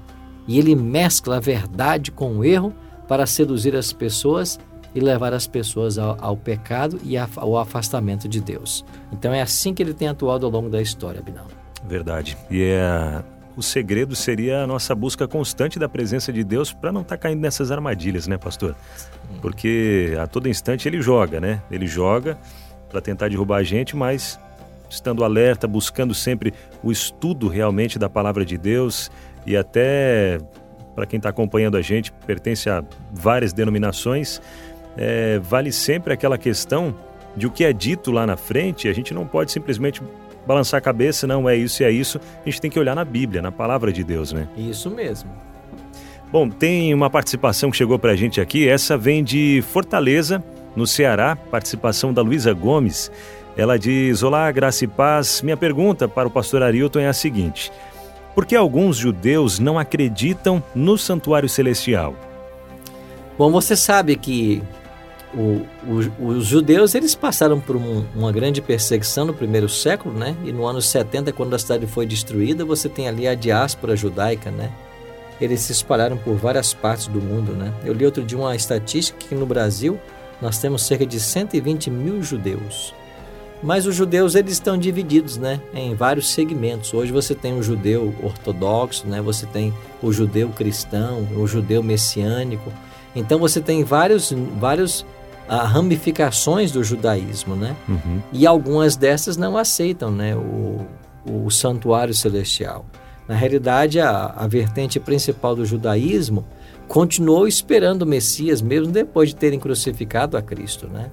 e 0.47 0.61
ele 0.61 0.77
mescla 0.77 1.39
a 1.39 1.41
verdade 1.41 2.13
com 2.13 2.37
o 2.37 2.45
erro 2.45 2.73
para 3.09 3.27
seduzir 3.27 3.75
as 3.75 3.93
pessoas 3.93 4.61
e 4.99 5.01
levar 5.01 5.33
as 5.33 5.47
pessoas 5.47 5.97
ao, 5.97 6.17
ao 6.21 6.37
pecado 6.37 7.01
e 7.05 7.17
ao 7.17 7.57
afastamento 7.57 8.29
de 8.29 8.41
Deus. 8.41 8.85
Então 9.13 9.33
é 9.33 9.41
assim 9.41 9.73
que 9.73 9.83
ele 9.83 9.95
tem 9.95 10.09
atuado 10.09 10.45
ao 10.45 10.53
longo 10.53 10.69
da 10.69 10.83
história, 10.83 11.23
Binal. 11.23 11.47
Verdade. 11.87 12.37
E 12.51 12.63
é 12.63 13.23
o 13.57 13.63
segredo 13.63 14.15
seria 14.15 14.63
a 14.63 14.67
nossa 14.69 14.95
busca 14.95 15.27
constante 15.27 15.81
da 15.81 15.89
presença 15.89 16.33
de 16.33 16.45
Deus 16.45 16.73
para 16.73 16.93
não 16.93 17.01
estar 17.01 17.17
tá 17.17 17.23
caindo 17.23 17.41
nessas 17.41 17.73
armadilhas, 17.73 18.29
né, 18.29 18.39
pastor? 18.39 18.77
Porque 19.43 20.17
a 20.21 20.29
todo 20.29 20.49
instante 20.49 20.87
ele 20.87 21.03
joga, 21.03 21.41
né? 21.41 21.61
Ele 21.69 21.87
joga 21.87 22.39
para 22.89 23.01
tentar 23.01 23.29
derrubar 23.29 23.57
a 23.57 23.63
gente, 23.65 23.97
mas 23.97 24.39
estando 24.89 25.25
alerta, 25.25 25.67
buscando 25.67 26.15
sempre 26.15 26.55
o 26.85 26.93
estudo 26.93 27.49
realmente 27.49 27.99
da 27.99 28.09
palavra 28.09 28.45
de 28.45 28.57
Deus 28.57 29.11
e 29.45 29.57
até 29.57 30.39
para 30.95 31.07
quem 31.07 31.19
está 31.19 31.29
acompanhando 31.29 31.77
a 31.77 31.83
gente, 31.83 32.13
pertence 32.27 32.69
a 32.69 32.83
várias 33.13 33.53
denominações, 33.53 34.43
é, 34.99 35.39
vale 35.39 35.71
sempre 35.71 36.13
aquela 36.13 36.37
questão 36.37 36.95
de 37.37 37.47
o 37.47 37.51
que 37.51 37.65
é 37.65 37.73
dito 37.73 38.11
lá 38.11 38.27
na 38.27 38.37
frente, 38.37 38.89
a 38.89 38.93
gente 38.93 39.15
não 39.15 39.25
pode 39.25 39.53
simplesmente 39.53 40.03
balançar 40.45 40.79
a 40.79 40.81
cabeça, 40.81 41.27
não 41.27 41.49
é 41.49 41.57
isso 41.57 41.83
e 41.83 41.87
é 41.87 41.91
isso. 41.91 42.21
A 42.45 42.51
gente 42.51 42.61
tem 42.61 42.71
que 42.71 42.79
olhar 42.81 42.97
na 42.97 43.05
Bíblia, 43.05 43.41
na 43.41 43.53
palavra 43.53 43.93
de 43.93 44.03
Deus, 44.03 44.33
né? 44.33 44.49
Isso 44.57 44.91
mesmo. 44.91 45.31
Bom, 46.33 46.51
tem 46.51 46.93
uma 46.93 47.09
participação 47.09 47.71
que 47.71 47.77
chegou 47.77 47.99
para 47.99 48.13
a 48.13 48.17
gente 48.17 48.41
aqui. 48.41 48.69
Essa 48.69 48.99
vem 48.99 49.23
de 49.23 49.63
Fortaleza, 49.71 50.43
no 50.75 50.87
Ceará. 50.87 51.37
Participação 51.37 52.13
da 52.13 52.21
Luísa 52.21 52.53
Gomes. 52.53 53.11
Ela 53.57 53.79
diz: 53.79 54.23
Olá, 54.23 54.51
graça 54.51 54.85
e 54.85 54.89
paz. 54.89 55.43
Minha 55.43 55.57
pergunta 55.57 56.09
para 56.09 56.29
o 56.29 56.31
pastor 56.31 56.63
Arilton 56.63 57.01
é 57.01 57.09
a 57.09 57.13
seguinte: 57.13 57.71
Por 58.35 58.45
que 58.45 58.57
alguns 58.57 58.97
judeus 58.97 59.59
não 59.59 59.79
acreditam 59.79 60.63
no 60.75 60.99
santuário 60.99 61.49
celestial? 61.49 62.15
Bom, 63.39 63.53
você 63.53 63.77
sabe 63.77 64.17
que 64.17 64.63
o, 65.35 65.67
o, 65.87 66.27
os 66.27 66.47
judeus 66.47 66.95
eles 66.95 67.15
passaram 67.15 67.61
por 67.61 67.77
um, 67.77 68.05
uma 68.15 68.33
grande 68.33 68.63
perseguição 68.63 69.27
no 69.27 69.35
primeiro 69.35 69.69
século, 69.69 70.19
né? 70.19 70.37
E 70.45 70.53
no 70.53 70.67
ano 70.67 70.81
70, 70.81 71.33
quando 71.33 71.55
a 71.55 71.59
cidade 71.59 71.87
foi 71.87 72.07
destruída, 72.07 72.65
você 72.65 72.89
tem 72.89 73.09
ali 73.09 73.29
a 73.29 73.35
diáspora 73.35 73.95
judaica, 73.95 74.51
né? 74.51 74.73
Eles 75.41 75.61
se 75.61 75.73
espalharam 75.73 76.17
por 76.17 76.35
várias 76.37 76.73
partes 76.73 77.07
do 77.07 77.21
mundo, 77.21 77.53
né? 77.53 77.73
Eu 77.85 77.93
li 77.93 78.05
outro 78.05 78.25
dia 78.25 78.39
uma 78.39 78.57
estatística 78.57 79.19
que 79.19 79.35
no 79.35 79.47
Brasil 79.47 79.99
nós 80.41 80.59
temos 80.59 80.83
cerca 80.83 81.07
de 81.07 81.21
120 81.21 81.91
mil 81.91 82.23
judeus. 82.23 82.95
Mas 83.63 83.87
os 83.87 83.95
judeus 83.95 84.35
eles 84.35 84.53
estão 84.53 84.79
divididos, 84.79 85.37
né, 85.37 85.61
em 85.75 85.93
vários 85.93 86.31
segmentos. 86.31 86.95
Hoje 86.95 87.11
você 87.11 87.35
tem 87.35 87.59
o 87.59 87.63
judeu 87.63 88.15
ortodoxo, 88.23 89.07
né? 89.07 89.21
Você 89.21 89.47
tem 89.47 89.75
o 90.01 90.13
judeu 90.13 90.49
cristão, 90.51 91.27
o 91.37 91.47
judeu 91.47 91.83
messiânico. 91.83 92.73
Então 93.17 93.39
você 93.39 93.61
tem 93.61 93.83
vários, 93.83 94.33
vários 94.61 95.05
ramificações 95.57 96.71
do 96.71 96.85
judaísmo, 96.85 97.57
né? 97.57 97.75
Uhum. 97.89 98.21
E 98.33 98.47
algumas 98.47 98.97
dessas 98.97 99.37
não 99.37 99.57
aceitam, 99.57 100.11
né, 100.11 100.37
o, 100.37 100.87
o 101.25 101.51
santuário 101.51 102.15
celestial. 102.15 102.85
Na 103.27 103.35
realidade, 103.35 104.01
a, 104.01 104.27
a 104.37 104.47
vertente 104.47 104.99
principal 104.99 105.55
do 105.55 105.65
judaísmo 105.65 106.45
continuou 106.87 107.47
esperando 107.47 108.03
o 108.03 108.07
Messias 108.07 108.63
mesmo 108.63 108.91
depois 108.91 109.29
de 109.29 109.37
terem 109.37 109.59
crucificado 109.61 110.37
a 110.37 110.43
Cristo, 110.43 110.89
né? 110.89 111.11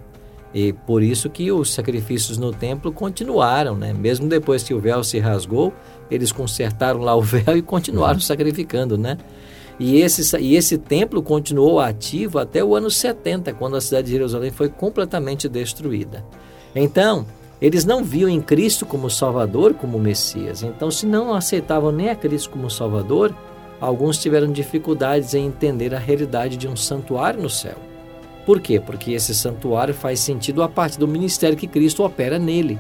E 0.54 0.72
por 0.72 1.04
isso 1.04 1.30
que 1.30 1.52
os 1.52 1.74
sacrifícios 1.74 2.38
no 2.38 2.54
templo 2.54 2.90
continuaram, 2.90 3.76
né? 3.76 3.92
Mesmo 3.92 4.30
depois 4.30 4.64
que 4.64 4.74
o 4.74 4.80
véu 4.80 5.04
se 5.04 5.20
rasgou, 5.20 5.74
eles 6.10 6.32
consertaram 6.32 7.02
lá 7.02 7.14
o 7.14 7.20
véu 7.22 7.58
e 7.58 7.62
continuaram 7.62 8.16
uhum. 8.16 8.22
sacrificando, 8.22 8.98
né? 8.98 9.18
E 9.80 10.00
esse, 10.00 10.38
e 10.38 10.56
esse 10.56 10.78
templo 10.78 11.22
continuou 11.22 11.80
ativo 11.80 12.40
até 12.40 12.64
o 12.64 12.76
ano 12.76 12.90
70, 12.90 13.54
quando 13.54 13.76
a 13.76 13.82
cidade 13.82 14.08
de 14.08 14.14
Jerusalém 14.14 14.52
foi 14.52 14.70
completamente 14.70 15.50
destruída. 15.50 16.24
Então, 16.74 17.26
eles 17.62 17.86
não 17.86 18.04
viam 18.04 18.30
em 18.30 18.42
Cristo 18.42 18.86
como 18.86 19.10
Salvador, 19.10 19.74
como 19.74 20.00
Messias. 20.00 20.64
Então, 20.64 20.90
se 20.92 21.06
não 21.06 21.34
aceitavam 21.34 21.92
nem 21.92 22.10
a 22.10 22.16
Cristo 22.16 22.50
como 22.50 22.70
Salvador, 22.70 23.34
alguns 23.80 24.18
tiveram 24.18 24.52
dificuldades 24.52 25.34
em 25.34 25.46
entender 25.46 25.94
a 25.94 26.00
realidade 26.00 26.58
de 26.58 26.68
um 26.68 26.76
santuário 26.76 27.42
no 27.42 27.50
céu. 27.50 27.76
Por 28.46 28.62
quê? 28.62 28.80
Porque 28.80 29.12
esse 29.12 29.34
santuário 29.34 29.94
faz 29.94 30.20
sentido 30.20 30.62
a 30.62 30.70
partir 30.70 31.00
do 31.00 31.08
ministério 31.08 31.58
que 31.58 31.68
Cristo 31.68 32.04
opera 32.04 32.38
nele. 32.38 32.80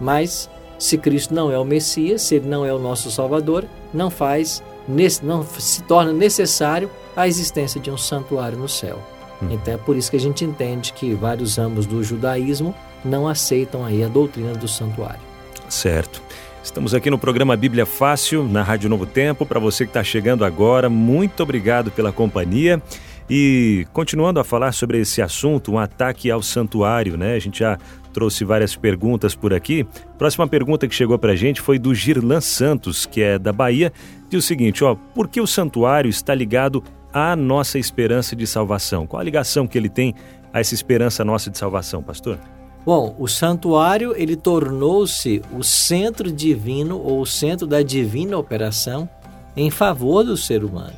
Mas, 0.00 0.50
se 0.78 0.98
Cristo 0.98 1.32
não 1.32 1.52
é 1.52 1.58
o 1.58 1.64
Messias, 1.64 2.22
se 2.22 2.34
ele 2.34 2.48
não 2.48 2.66
é 2.66 2.72
o 2.72 2.78
nosso 2.78 3.10
Salvador, 3.10 3.64
não 3.92 4.10
faz 4.10 4.62
não 4.88 5.44
se 5.44 5.82
torna 5.82 6.12
necessário 6.12 6.90
a 7.16 7.26
existência 7.28 7.80
de 7.80 7.90
um 7.90 7.96
santuário 7.96 8.58
no 8.58 8.68
céu. 8.68 8.98
Hum. 9.42 9.48
Então 9.50 9.74
é 9.74 9.76
por 9.76 9.96
isso 9.96 10.10
que 10.10 10.16
a 10.16 10.20
gente 10.20 10.44
entende 10.44 10.92
que 10.92 11.14
vários 11.14 11.56
ramos 11.56 11.86
do 11.86 12.02
judaísmo 12.02 12.74
não 13.04 13.28
aceitam 13.28 13.84
aí 13.84 14.02
a 14.02 14.08
doutrina 14.08 14.52
do 14.52 14.68
santuário. 14.68 15.20
Certo. 15.68 16.22
Estamos 16.62 16.94
aqui 16.94 17.10
no 17.10 17.18
programa 17.18 17.56
Bíblia 17.56 17.84
Fácil, 17.84 18.42
na 18.42 18.62
Rádio 18.62 18.88
Novo 18.88 19.04
Tempo. 19.04 19.44
Para 19.44 19.60
você 19.60 19.84
que 19.84 19.90
está 19.90 20.02
chegando 20.02 20.44
agora, 20.44 20.88
muito 20.88 21.42
obrigado 21.42 21.90
pela 21.90 22.10
companhia. 22.10 22.82
E 23.28 23.86
continuando 23.92 24.40
a 24.40 24.44
falar 24.44 24.72
sobre 24.72 24.98
esse 24.98 25.20
assunto, 25.20 25.72
um 25.72 25.78
ataque 25.78 26.30
ao 26.30 26.42
santuário, 26.42 27.16
né? 27.16 27.34
A 27.34 27.38
gente 27.38 27.58
já 27.58 27.78
trouxe 28.14 28.44
várias 28.44 28.76
perguntas 28.76 29.34
por 29.34 29.52
aqui. 29.52 29.84
Próxima 30.16 30.46
pergunta 30.46 30.86
que 30.86 30.94
chegou 30.94 31.18
para 31.18 31.32
a 31.32 31.36
gente 31.36 31.60
foi 31.60 31.78
do 31.78 31.92
Girlan 31.92 32.40
Santos, 32.40 33.04
que 33.04 33.20
é 33.20 33.38
da 33.38 33.52
Bahia. 33.52 33.92
Diz 34.30 34.44
o 34.44 34.46
seguinte, 34.46 34.84
ó, 34.84 34.94
por 34.94 35.28
que 35.28 35.40
o 35.40 35.46
santuário 35.46 36.08
está 36.08 36.32
ligado 36.34 36.82
à 37.12 37.34
nossa 37.34 37.78
esperança 37.78 38.36
de 38.36 38.46
salvação? 38.46 39.06
Qual 39.06 39.20
a 39.20 39.24
ligação 39.24 39.66
que 39.66 39.76
ele 39.76 39.88
tem 39.88 40.14
a 40.52 40.60
essa 40.60 40.72
esperança 40.72 41.24
nossa 41.24 41.50
de 41.50 41.58
salvação, 41.58 42.02
pastor? 42.02 42.38
Bom, 42.86 43.16
o 43.18 43.26
santuário 43.26 44.14
ele 44.16 44.36
tornou-se 44.36 45.42
o 45.52 45.64
centro 45.64 46.30
divino 46.30 46.98
ou 46.98 47.20
o 47.20 47.26
centro 47.26 47.66
da 47.66 47.82
divina 47.82 48.38
operação 48.38 49.08
em 49.56 49.70
favor 49.70 50.22
do 50.22 50.36
ser 50.36 50.62
humano. 50.62 50.94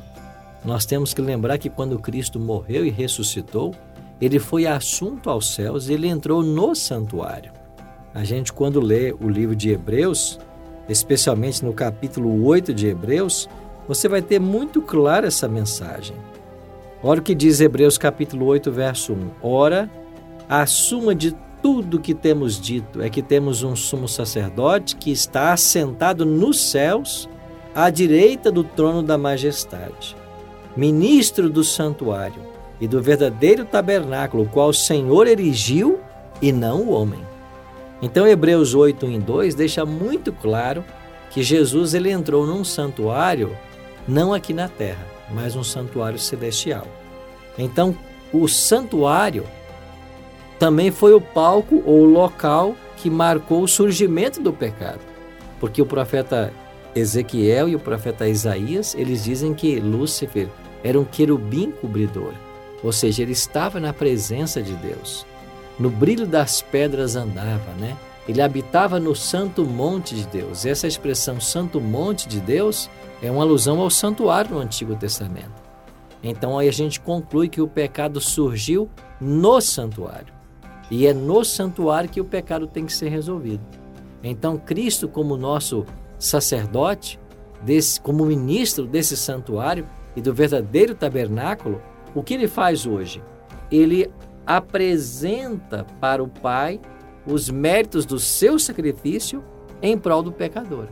Nós 0.65 0.85
temos 0.85 1.15
que 1.15 1.23
lembrar 1.23 1.59
que 1.59 1.71
quando 1.71 1.99
Cristo 1.99 2.41
morreu 2.41 2.85
e 2.85 2.91
ressuscitou, 2.91 3.73
ele 4.21 4.39
foi 4.39 4.67
assunto 4.67 5.29
aos 5.29 5.55
céus 5.55 5.89
ele 5.89 6.09
entrou 6.09 6.43
no 6.43 6.75
santuário. 6.75 7.53
A 8.15 8.25
gente, 8.25 8.53
quando 8.53 8.81
lê 8.81 9.13
o 9.13 9.29
livro 9.29 9.55
de 9.55 9.71
Hebreus, 9.71 10.39
especialmente 10.89 11.65
no 11.65 11.73
capítulo 11.73 12.45
8 12.45 12.73
de 12.73 12.87
Hebreus, 12.87 13.49
você 13.87 14.09
vai 14.09 14.23
ter 14.23 14.41
muito 14.41 14.81
clara 14.81 15.27
essa 15.27 15.47
mensagem. 15.47 16.17
Olha 17.03 17.21
o 17.21 17.23
que 17.23 17.35
diz 17.35 17.61
Hebreus 17.61 17.99
capítulo 17.99 18.47
8, 18.47 18.73
verso 18.73 19.13
1. 19.13 19.31
Ora, 19.43 19.91
a 20.49 20.65
suma 20.65 21.15
de 21.15 21.37
tudo 21.61 22.01
que 22.01 22.15
temos 22.15 22.59
dito 22.59 23.03
é 23.03 23.11
que 23.11 23.23
temos 23.23 23.63
um 23.63 23.77
sumo 23.77 24.09
sacerdote 24.09 24.97
que 24.97 25.11
está 25.11 25.53
assentado 25.53 26.25
nos 26.25 26.61
céus, 26.61 27.29
à 27.75 27.91
direita 27.91 28.51
do 28.51 28.65
trono 28.65 29.03
da 29.03 29.19
majestade 29.19 30.17
ministro 30.77 31.49
do 31.49 31.65
santuário 31.65 32.43
e 32.81 32.87
do 32.87 33.03
verdadeiro 33.03 33.65
tabernáculo, 33.65 34.45
o 34.45 34.49
qual 34.49 34.69
o 34.69 34.75
Senhor 34.75 35.27
erigiu 35.27 36.01
e 36.41 36.53
não 36.53 36.83
o 36.83 36.91
homem. 36.91 37.21
Então, 38.03 38.27
Hebreus 38.27 38.75
8, 38.75 39.07
1 39.07 39.11
e 39.11 39.19
2 39.19 39.55
deixa 39.55 39.87
muito 39.87 40.33
claro 40.33 40.85
que 41.31 41.43
Jesus 41.43 41.95
ele 41.95 42.11
entrou 42.11 42.47
num 42.47 42.65
santuário, 42.65 43.57
não 44.07 44.35
aqui 44.35 44.53
na 44.53 44.69
terra, 44.69 45.07
mas 45.31 45.57
um 45.57 45.65
santuário 45.65 46.19
celestial. 46.19 46.87
Então, 47.59 47.97
o 48.33 48.47
santuário 48.47 49.45
também 50.59 50.91
foi 50.91 51.15
o 51.15 51.21
palco 51.21 51.83
ou 51.87 52.03
o 52.03 52.11
local 52.11 52.75
que 52.97 53.11
marcou 53.11 53.63
o 53.63 53.69
surgimento 53.69 54.41
do 54.43 54.53
pecado. 54.53 55.01
Porque 55.61 55.81
o 55.81 55.87
profeta 55.87 56.53
Ezequiel 56.95 57.69
e 57.69 57.77
o 57.77 57.81
profeta 57.81 58.29
Isaías, 58.29 58.95
eles 58.95 59.25
dizem 59.25 59.55
que 59.55 59.79
Lúcifer 59.81 60.49
era 60.83 60.99
um 60.99 61.05
querubim 61.05 61.71
cobridor, 61.71 62.33
ou 62.83 62.93
seja, 62.93 63.23
ele 63.23 63.33
estava 63.33 63.81
na 63.81 63.93
presença 63.93 64.63
de 64.63 64.75
Deus. 64.75 65.27
No 65.79 65.91
brilho 65.91 66.27
das 66.27 66.63
pedras 66.63 67.17
andava, 67.17 67.73
né? 67.79 67.97
Ele 68.29 68.43
habitava 68.43 68.99
no 68.99 69.15
santo 69.15 69.65
monte 69.65 70.15
de 70.15 70.27
Deus. 70.27 70.67
Essa 70.67 70.87
expressão 70.87 71.41
santo 71.41 71.81
monte 71.81 72.27
de 72.27 72.41
Deus 72.41 72.91
é 73.23 73.31
uma 73.31 73.43
alusão 73.43 73.81
ao 73.81 73.91
santuário 73.91 74.53
no 74.53 74.61
Antigo 74.61 74.97
Testamento. 74.97 75.63
Então 76.23 76.59
aí 76.59 76.69
a 76.69 76.73
gente 76.73 77.01
conclui 77.01 77.49
que 77.49 77.61
o 77.61 77.69
pecado 77.69 78.21
surgiu 78.21 78.91
no 79.21 79.61
santuário. 79.61 80.35
E 80.91 81.07
é 81.07 81.15
no 81.15 81.45
santuário 81.45 82.09
que 82.09 82.21
o 82.21 82.25
pecado 82.25 82.67
tem 82.67 82.85
que 82.85 82.93
ser 82.93 83.09
resolvido. 83.11 83.63
Então 84.23 84.59
Cristo 84.59 85.09
como 85.09 85.37
nosso 85.37 85.85
sacerdote, 86.19 87.21
desse, 87.63 88.01
como 88.01 88.27
ministro 88.27 88.87
desse 88.87 89.17
santuário, 89.17 89.87
e 90.17 90.21
do 90.21 90.33
verdadeiro 90.33 90.95
tabernáculo, 90.95 91.81
o 92.17 92.23
que 92.23 92.33
ele 92.33 92.49
faz 92.49 92.87
hoje? 92.87 93.23
Ele 93.71 94.11
apresenta 94.47 95.85
para 96.01 96.25
o 96.25 96.29
Pai 96.29 96.81
os 97.27 97.51
méritos 97.51 98.07
do 98.07 98.19
seu 98.19 98.59
sacrifício 98.59 99.45
em 99.83 99.99
prol 99.99 100.23
do 100.23 100.33
pecador. 100.33 100.87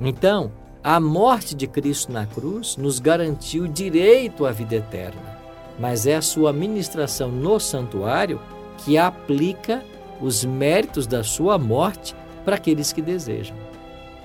Então, 0.00 0.50
a 0.82 0.98
morte 0.98 1.54
de 1.54 1.68
Cristo 1.68 2.10
na 2.10 2.26
cruz 2.26 2.76
nos 2.76 2.98
garantiu 2.98 3.68
direito 3.68 4.44
à 4.44 4.50
vida 4.50 4.74
eterna, 4.74 5.38
mas 5.78 6.04
é 6.04 6.16
a 6.16 6.22
sua 6.22 6.52
ministração 6.52 7.30
no 7.30 7.60
santuário 7.60 8.40
que 8.78 8.98
aplica 8.98 9.84
os 10.20 10.44
méritos 10.44 11.06
da 11.06 11.22
sua 11.22 11.58
morte 11.58 12.16
para 12.44 12.56
aqueles 12.56 12.92
que 12.92 13.00
desejam. 13.00 13.56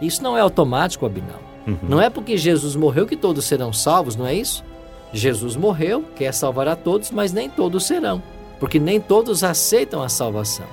Isso 0.01 0.23
não 0.23 0.35
é 0.35 0.41
automático, 0.41 1.05
Abinão. 1.05 1.39
Uhum. 1.67 1.77
Não 1.83 2.01
é 2.01 2.09
porque 2.09 2.35
Jesus 2.35 2.75
morreu 2.75 3.05
que 3.05 3.15
todos 3.15 3.45
serão 3.45 3.71
salvos, 3.71 4.15
não 4.15 4.25
é 4.25 4.33
isso? 4.33 4.63
Jesus 5.13 5.55
morreu, 5.55 6.03
quer 6.15 6.33
salvar 6.33 6.67
a 6.67 6.75
todos, 6.75 7.11
mas 7.11 7.31
nem 7.31 7.49
todos 7.49 7.85
serão, 7.85 8.21
porque 8.59 8.79
nem 8.79 8.99
todos 8.99 9.43
aceitam 9.43 10.01
a 10.01 10.09
salvação. 10.09 10.65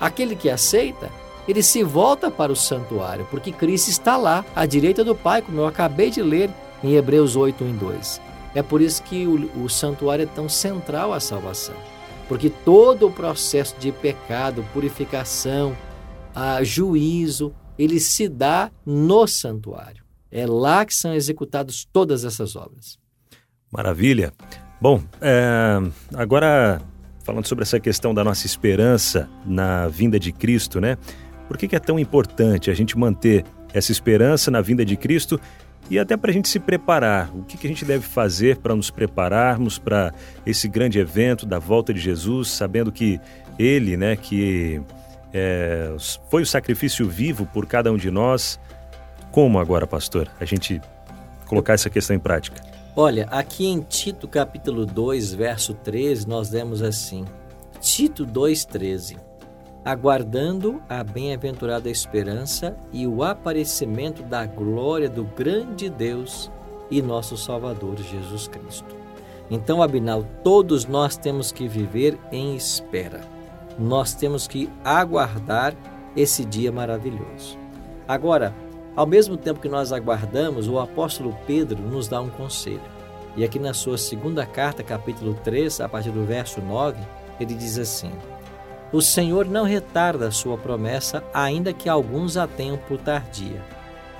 Aquele 0.00 0.34
que 0.34 0.50
aceita, 0.50 1.10
ele 1.46 1.62
se 1.62 1.82
volta 1.82 2.30
para 2.30 2.52
o 2.52 2.56
santuário, 2.56 3.26
porque 3.30 3.52
Cristo 3.52 3.88
está 3.88 4.16
lá, 4.16 4.44
à 4.54 4.66
direita 4.66 5.04
do 5.04 5.14
Pai, 5.14 5.42
como 5.42 5.60
eu 5.60 5.66
acabei 5.66 6.10
de 6.10 6.22
ler 6.22 6.50
em 6.82 6.94
Hebreus 6.94 7.36
8, 7.36 7.62
1 7.62 7.68
e 7.68 7.72
2. 7.72 8.20
É 8.54 8.62
por 8.62 8.80
isso 8.80 9.02
que 9.02 9.26
o, 9.26 9.64
o 9.64 9.68
santuário 9.68 10.22
é 10.22 10.26
tão 10.26 10.48
central 10.48 11.12
à 11.12 11.20
salvação, 11.20 11.76
porque 12.28 12.50
todo 12.50 13.06
o 13.06 13.12
processo 13.12 13.76
de 13.78 13.92
pecado, 13.92 14.64
purificação, 14.72 15.76
juízo, 16.62 17.54
ele 17.78 18.00
se 18.00 18.28
dá 18.28 18.70
no 18.84 19.26
santuário. 19.26 20.02
É 20.30 20.46
lá 20.46 20.84
que 20.84 20.94
são 20.94 21.14
executadas 21.14 21.86
todas 21.92 22.24
essas 22.24 22.56
obras. 22.56 22.98
Maravilha. 23.74 24.32
Bom, 24.80 25.02
é, 25.20 25.80
agora 26.14 26.80
falando 27.24 27.46
sobre 27.46 27.62
essa 27.62 27.80
questão 27.80 28.14
da 28.14 28.22
nossa 28.22 28.46
esperança 28.46 29.28
na 29.44 29.88
vinda 29.88 30.20
de 30.20 30.30
Cristo, 30.30 30.80
né? 30.80 30.96
Por 31.48 31.58
que, 31.58 31.66
que 31.66 31.74
é 31.74 31.80
tão 31.80 31.98
importante 31.98 32.70
a 32.70 32.74
gente 32.74 32.96
manter 32.96 33.44
essa 33.72 33.90
esperança 33.90 34.48
na 34.48 34.60
vinda 34.60 34.84
de 34.84 34.96
Cristo 34.96 35.40
e 35.90 35.98
até 35.98 36.16
para 36.16 36.30
a 36.30 36.32
gente 36.32 36.48
se 36.48 36.60
preparar? 36.60 37.34
O 37.34 37.42
que, 37.42 37.56
que 37.56 37.66
a 37.66 37.70
gente 37.70 37.84
deve 37.84 38.04
fazer 38.04 38.58
para 38.58 38.76
nos 38.76 38.90
prepararmos 38.90 39.76
para 39.76 40.12
esse 40.46 40.68
grande 40.68 41.00
evento 41.00 41.44
da 41.44 41.58
volta 41.58 41.92
de 41.92 41.98
Jesus, 41.98 42.50
sabendo 42.50 42.92
que 42.92 43.20
Ele, 43.58 43.96
né, 43.96 44.14
que 44.14 44.80
é, 45.32 45.92
foi 46.30 46.42
o 46.42 46.46
sacrifício 46.46 47.08
vivo 47.08 47.44
por 47.46 47.66
cada 47.66 47.90
um 47.90 47.96
de 47.96 48.10
nós, 48.10 48.60
como 49.32 49.58
agora, 49.58 49.84
pastor, 49.84 50.30
a 50.38 50.44
gente 50.44 50.80
colocar 51.46 51.72
essa 51.72 51.90
questão 51.90 52.14
em 52.14 52.20
prática? 52.20 52.73
Olha, 52.96 53.26
aqui 53.28 53.66
em 53.66 53.80
Tito 53.80 54.28
capítulo 54.28 54.86
2, 54.86 55.34
verso 55.34 55.74
13, 55.74 56.28
nós 56.28 56.50
lemos 56.50 56.80
assim: 56.80 57.24
Tito 57.80 58.24
2:13. 58.24 59.16
Aguardando 59.84 60.80
a 60.88 61.02
bem-aventurada 61.02 61.90
esperança 61.90 62.76
e 62.92 63.04
o 63.04 63.24
aparecimento 63.24 64.22
da 64.22 64.46
glória 64.46 65.10
do 65.10 65.24
grande 65.24 65.90
Deus 65.90 66.48
e 66.88 67.02
nosso 67.02 67.36
Salvador 67.36 67.96
Jesus 67.96 68.46
Cristo. 68.46 68.94
Então, 69.50 69.82
Abinal, 69.82 70.24
todos 70.44 70.86
nós 70.86 71.16
temos 71.16 71.50
que 71.50 71.66
viver 71.66 72.16
em 72.30 72.54
espera. 72.54 73.22
Nós 73.76 74.14
temos 74.14 74.46
que 74.46 74.70
aguardar 74.84 75.74
esse 76.16 76.44
dia 76.44 76.70
maravilhoso. 76.70 77.58
Agora, 78.06 78.54
ao 78.96 79.06
mesmo 79.06 79.36
tempo 79.36 79.60
que 79.60 79.68
nós 79.68 79.92
aguardamos, 79.92 80.68
o 80.68 80.78
apóstolo 80.78 81.36
Pedro 81.46 81.82
nos 81.82 82.06
dá 82.06 82.20
um 82.20 82.28
conselho. 82.28 82.80
E 83.36 83.44
aqui 83.44 83.58
na 83.58 83.74
sua 83.74 83.98
segunda 83.98 84.46
carta, 84.46 84.82
capítulo 84.82 85.34
3, 85.42 85.80
a 85.80 85.88
partir 85.88 86.10
do 86.10 86.24
verso 86.24 86.60
9, 86.60 87.00
ele 87.40 87.54
diz 87.54 87.76
assim: 87.78 88.12
O 88.92 89.02
Senhor 89.02 89.46
não 89.46 89.64
retarda 89.64 90.28
a 90.28 90.30
sua 90.30 90.56
promessa, 90.56 91.24
ainda 91.34 91.72
que 91.72 91.88
alguns 91.88 92.36
a 92.36 92.46
tenham 92.46 92.76
por 92.76 92.98
tardia, 92.98 93.60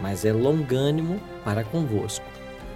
mas 0.00 0.24
é 0.24 0.32
longânimo 0.32 1.20
para 1.44 1.62
convosco, 1.62 2.26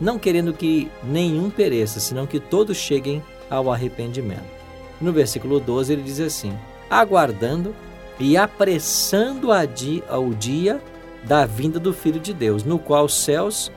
não 0.01 0.19
querendo 0.19 0.53
que 0.53 0.89
nenhum 1.03 1.51
pereça, 1.51 1.99
senão 1.99 2.27
que 2.27 2.39
todos 2.39 2.77
cheguem 2.77 3.21
ao 3.51 3.73
arrependimento. 3.73 4.59
No 5.01 5.13
versículo 5.13 5.59
12 5.59 5.93
ele 5.93 6.03
diz 6.03 6.21
assim: 6.21 6.57
Aguardando 6.89 7.75
e 8.21 8.37
apressando 8.37 9.51
a 9.51 9.63
ao 10.09 10.31
dia 10.31 10.81
da 11.25 11.45
vinda 11.47 11.79
do 11.79 11.93
Filho 11.93 12.21
de 12.21 12.33
Deus, 12.33 12.65
no 12.65 12.79
qual 12.79 13.05
os 13.05 13.15
céus 13.15 13.71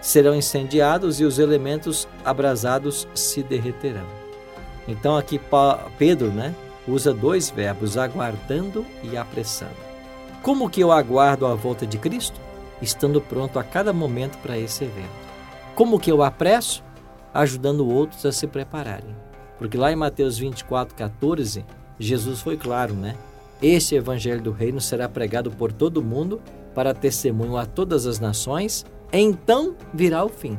serão 0.00 0.34
incendiados 0.34 1.20
e 1.20 1.24
os 1.24 1.38
elementos 1.38 2.06
abrasados 2.24 3.08
se 3.14 3.42
derreterão. 3.42 4.06
Então 4.86 5.16
aqui 5.16 5.40
Pedro, 5.98 6.28
né, 6.28 6.54
usa 6.86 7.12
dois 7.12 7.50
verbos, 7.50 7.98
aguardando 7.98 8.86
e 9.02 9.16
apressando. 9.16 9.74
Como 10.42 10.70
que 10.70 10.80
eu 10.80 10.92
aguardo 10.92 11.44
a 11.46 11.54
volta 11.54 11.84
de 11.84 11.98
Cristo? 11.98 12.40
Estando 12.80 13.20
pronto 13.20 13.58
a 13.58 13.64
cada 13.64 13.92
momento 13.92 14.38
para 14.38 14.56
esse 14.56 14.84
evento. 14.84 15.26
Como 15.74 15.98
que 15.98 16.12
eu 16.12 16.22
apresso? 16.22 16.84
Ajudando 17.34 17.88
outros 17.88 18.24
a 18.24 18.30
se 18.30 18.46
prepararem. 18.46 19.16
Porque 19.58 19.76
lá 19.76 19.90
em 19.90 19.96
Mateus 19.96 20.38
24, 20.38 20.94
14, 20.94 21.64
Jesus 21.98 22.40
foi 22.40 22.56
claro, 22.56 22.94
né? 22.94 23.16
Este 23.60 23.94
evangelho 23.96 24.40
do 24.40 24.52
reino 24.52 24.80
será 24.80 25.08
pregado 25.08 25.50
por 25.50 25.72
todo 25.72 26.02
mundo 26.02 26.40
para 26.76 26.92
testemunho 26.92 27.56
a 27.56 27.64
todas 27.64 28.06
as 28.06 28.20
nações, 28.20 28.84
então 29.10 29.74
virá 29.94 30.22
o 30.22 30.28
fim. 30.28 30.58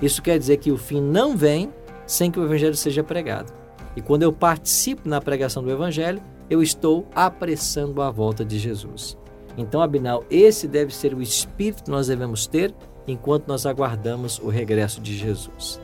Isso 0.00 0.22
quer 0.22 0.38
dizer 0.38 0.58
que 0.58 0.70
o 0.70 0.78
fim 0.78 1.00
não 1.00 1.36
vem 1.36 1.72
sem 2.06 2.30
que 2.30 2.38
o 2.38 2.44
evangelho 2.44 2.76
seja 2.76 3.02
pregado. 3.02 3.52
E 3.96 4.00
quando 4.00 4.22
eu 4.22 4.32
participo 4.32 5.08
na 5.08 5.20
pregação 5.20 5.60
do 5.60 5.70
evangelho, 5.70 6.22
eu 6.48 6.62
estou 6.62 7.04
apressando 7.12 8.00
a 8.00 8.12
volta 8.12 8.44
de 8.44 8.60
Jesus. 8.60 9.18
Então, 9.58 9.82
Abinal, 9.82 10.24
esse 10.30 10.68
deve 10.68 10.94
ser 10.94 11.14
o 11.14 11.20
espírito 11.20 11.82
que 11.82 11.90
nós 11.90 12.06
devemos 12.06 12.46
ter 12.46 12.72
enquanto 13.04 13.48
nós 13.48 13.66
aguardamos 13.66 14.38
o 14.38 14.48
regresso 14.48 15.00
de 15.00 15.18
Jesus. 15.18 15.80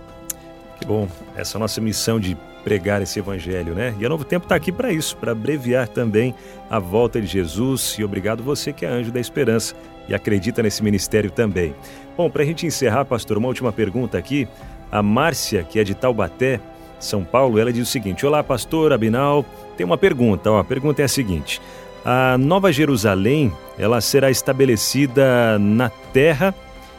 Que 0.78 0.86
bom, 0.86 1.08
essa 1.34 1.56
é 1.56 1.58
a 1.58 1.60
nossa 1.60 1.80
missão 1.80 2.20
de 2.20 2.36
pregar 2.66 3.00
esse 3.00 3.20
evangelho, 3.20 3.76
né? 3.76 3.94
E 3.96 4.04
a 4.04 4.08
Novo 4.08 4.24
Tempo 4.24 4.44
está 4.44 4.56
aqui 4.56 4.72
para 4.72 4.92
isso, 4.92 5.16
para 5.18 5.30
abreviar 5.30 5.86
também 5.86 6.34
a 6.68 6.80
volta 6.80 7.20
de 7.20 7.26
Jesus. 7.28 7.94
E 7.96 8.02
obrigado 8.02 8.42
você 8.42 8.72
que 8.72 8.84
é 8.84 8.88
anjo 8.88 9.12
da 9.12 9.20
esperança 9.20 9.76
e 10.08 10.14
acredita 10.16 10.64
nesse 10.64 10.82
ministério 10.82 11.30
também. 11.30 11.72
Bom, 12.16 12.28
para 12.28 12.42
a 12.42 12.44
gente 12.44 12.66
encerrar, 12.66 13.04
pastor, 13.04 13.38
uma 13.38 13.46
última 13.46 13.72
pergunta 13.72 14.18
aqui. 14.18 14.48
A 14.90 15.00
Márcia, 15.00 15.62
que 15.62 15.78
é 15.78 15.84
de 15.84 15.94
Taubaté, 15.94 16.58
São 16.98 17.22
Paulo, 17.22 17.56
ela 17.60 17.72
diz 17.72 17.86
o 17.86 17.90
seguinte: 17.90 18.26
Olá, 18.26 18.42
pastor 18.42 18.92
Abinal, 18.92 19.44
tem 19.76 19.86
uma 19.86 19.96
pergunta. 19.96 20.50
Ó, 20.50 20.58
a 20.58 20.64
pergunta 20.64 21.02
é 21.02 21.04
a 21.04 21.08
seguinte: 21.08 21.62
A 22.04 22.36
Nova 22.36 22.72
Jerusalém, 22.72 23.52
ela 23.78 24.00
será 24.00 24.28
estabelecida 24.28 25.56
na 25.56 25.88
terra, 26.12 26.52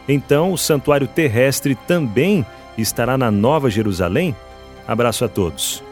então 0.08 0.50
o 0.50 0.56
santuário 0.56 1.06
terrestre 1.06 1.74
também 1.74 2.46
estará 2.78 3.18
na 3.18 3.30
Nova 3.30 3.68
Jerusalém? 3.68 4.34
Abraço 4.88 5.22
a 5.22 5.28
todos. 5.28 5.82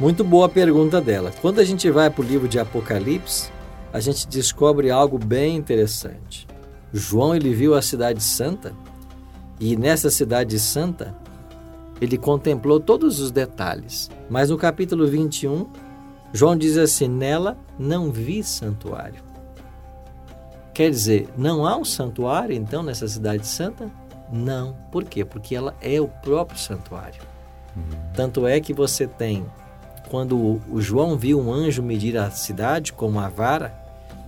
Muito 0.00 0.24
boa 0.24 0.48
pergunta 0.48 1.02
dela. 1.02 1.30
Quando 1.42 1.58
a 1.58 1.64
gente 1.64 1.90
vai 1.90 2.08
para 2.08 2.22
o 2.22 2.26
livro 2.26 2.48
de 2.48 2.58
Apocalipse, 2.58 3.52
a 3.92 4.00
gente 4.00 4.26
descobre 4.26 4.90
algo 4.90 5.18
bem 5.18 5.54
interessante. 5.54 6.48
João 6.90 7.36
ele 7.36 7.52
viu 7.52 7.74
a 7.74 7.82
cidade 7.82 8.22
santa 8.22 8.72
e 9.60 9.76
nessa 9.76 10.08
cidade 10.08 10.58
santa 10.58 11.14
ele 12.00 12.16
contemplou 12.16 12.80
todos 12.80 13.20
os 13.20 13.30
detalhes. 13.30 14.10
Mas 14.30 14.48
no 14.48 14.56
capítulo 14.56 15.06
21, 15.06 15.66
João 16.32 16.56
diz 16.56 16.78
assim: 16.78 17.06
Nela 17.06 17.58
não 17.78 18.10
vi 18.10 18.42
santuário. 18.42 19.22
Quer 20.72 20.88
dizer, 20.88 21.28
não 21.36 21.66
há 21.66 21.76
um 21.76 21.84
santuário 21.84 22.56
então 22.56 22.82
nessa 22.82 23.06
cidade 23.06 23.46
santa? 23.46 23.90
Não. 24.32 24.74
Por 24.90 25.04
quê? 25.04 25.22
Porque 25.22 25.54
ela 25.54 25.76
é 25.82 26.00
o 26.00 26.08
próprio 26.08 26.58
santuário. 26.58 27.29
Tanto 28.14 28.46
é 28.46 28.60
que 28.60 28.72
você 28.72 29.06
tem, 29.06 29.44
quando 30.10 30.60
o 30.70 30.80
João 30.80 31.16
viu 31.16 31.40
um 31.40 31.52
anjo 31.52 31.82
medir 31.82 32.16
a 32.16 32.30
cidade 32.30 32.92
com 32.92 33.06
uma 33.06 33.28
vara, 33.28 33.74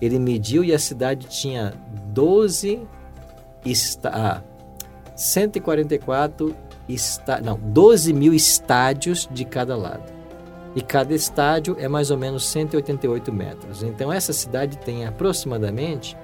ele 0.01 0.19
mediu 0.19 0.65
e 0.65 0.73
a 0.73 0.79
cidade 0.79 1.27
tinha 1.27 1.75
12 2.07 2.81
está, 3.65 4.43
144 5.15 6.55
está, 6.89 7.41
não, 7.41 7.59
12 7.59 8.13
mil 8.13 8.35
estádios 8.35 9.29
de 9.31 9.45
cada 9.45 9.77
lado. 9.77 10.13
E 10.75 10.81
cada 10.81 11.15
estádio 11.15 11.77
é 11.79 11.87
mais 11.87 12.11
ou 12.11 12.17
menos 12.17 12.47
188 12.47 13.33
metros. 13.33 13.83
Então 13.83 14.13
essa 14.13 14.33
cidade 14.33 14.79
tem 14.79 15.07
aproximadamente 15.07 16.17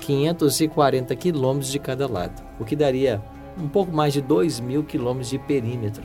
540 0.00 1.14
quilômetros 1.16 1.70
de 1.70 1.78
cada 1.78 2.08
lado, 2.08 2.42
o 2.58 2.64
que 2.64 2.74
daria 2.74 3.22
um 3.58 3.68
pouco 3.68 3.92
mais 3.92 4.12
de 4.14 4.22
2 4.22 4.60
mil 4.60 4.82
quilômetros 4.82 5.28
de 5.28 5.38
perímetro. 5.38 6.02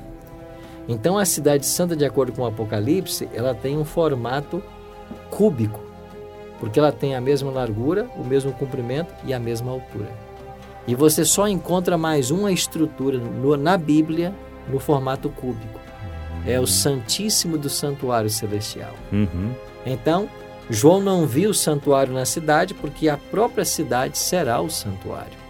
Então 0.87 1.17
a 1.17 1.25
cidade 1.25 1.65
santa, 1.65 1.95
de 1.95 2.05
acordo 2.05 2.31
com 2.31 2.43
o 2.43 2.47
Apocalipse, 2.47 3.27
ela 3.33 3.53
tem 3.53 3.77
um 3.77 3.85
formato 3.85 4.61
cúbico, 5.29 5.79
porque 6.59 6.79
ela 6.79 6.91
tem 6.91 7.15
a 7.15 7.21
mesma 7.21 7.51
largura, 7.51 8.09
o 8.15 8.23
mesmo 8.23 8.51
comprimento 8.53 9.13
e 9.23 9.33
a 9.33 9.39
mesma 9.39 9.71
altura. 9.71 10.09
E 10.87 10.93
você 10.93 11.25
só 11.25 11.47
encontra 11.47 11.97
mais 11.97 12.29
uma 12.29 12.51
estrutura 12.51 13.17
no, 13.17 13.57
na 13.57 13.77
Bíblia 13.77 14.33
no 14.69 14.79
formato 14.79 15.29
cúbico. 15.29 15.79
É 16.45 16.59
o 16.59 16.67
Santíssimo 16.67 17.57
do 17.57 17.69
Santuário 17.69 18.29
Celestial. 18.29 18.93
Uhum. 19.11 19.51
Então, 19.83 20.29
João 20.69 21.01
não 21.01 21.25
viu 21.25 21.51
o 21.51 21.53
santuário 21.53 22.13
na 22.13 22.25
cidade 22.25 22.73
porque 22.73 23.09
a 23.09 23.17
própria 23.17 23.65
cidade 23.65 24.17
será 24.17 24.61
o 24.61 24.69
santuário. 24.69 25.45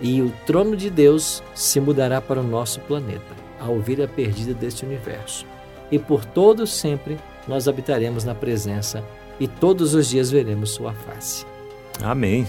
E 0.00 0.22
o 0.22 0.32
trono 0.46 0.76
de 0.76 0.90
Deus 0.90 1.42
se 1.54 1.80
mudará 1.80 2.20
para 2.20 2.40
o 2.40 2.44
nosso 2.44 2.80
planeta, 2.80 3.34
a 3.60 3.68
ovelha 3.68 4.08
perdida 4.08 4.54
deste 4.54 4.84
universo. 4.84 5.46
E 5.90 5.98
por 5.98 6.24
todo 6.24 6.66
sempre 6.66 7.16
nós 7.46 7.66
habitaremos 7.66 8.24
na 8.24 8.34
presença 8.34 9.02
e 9.40 9.46
todos 9.46 9.94
os 9.94 10.08
dias 10.08 10.30
veremos 10.30 10.70
sua 10.70 10.92
face. 10.92 11.46
Amém. 12.02 12.46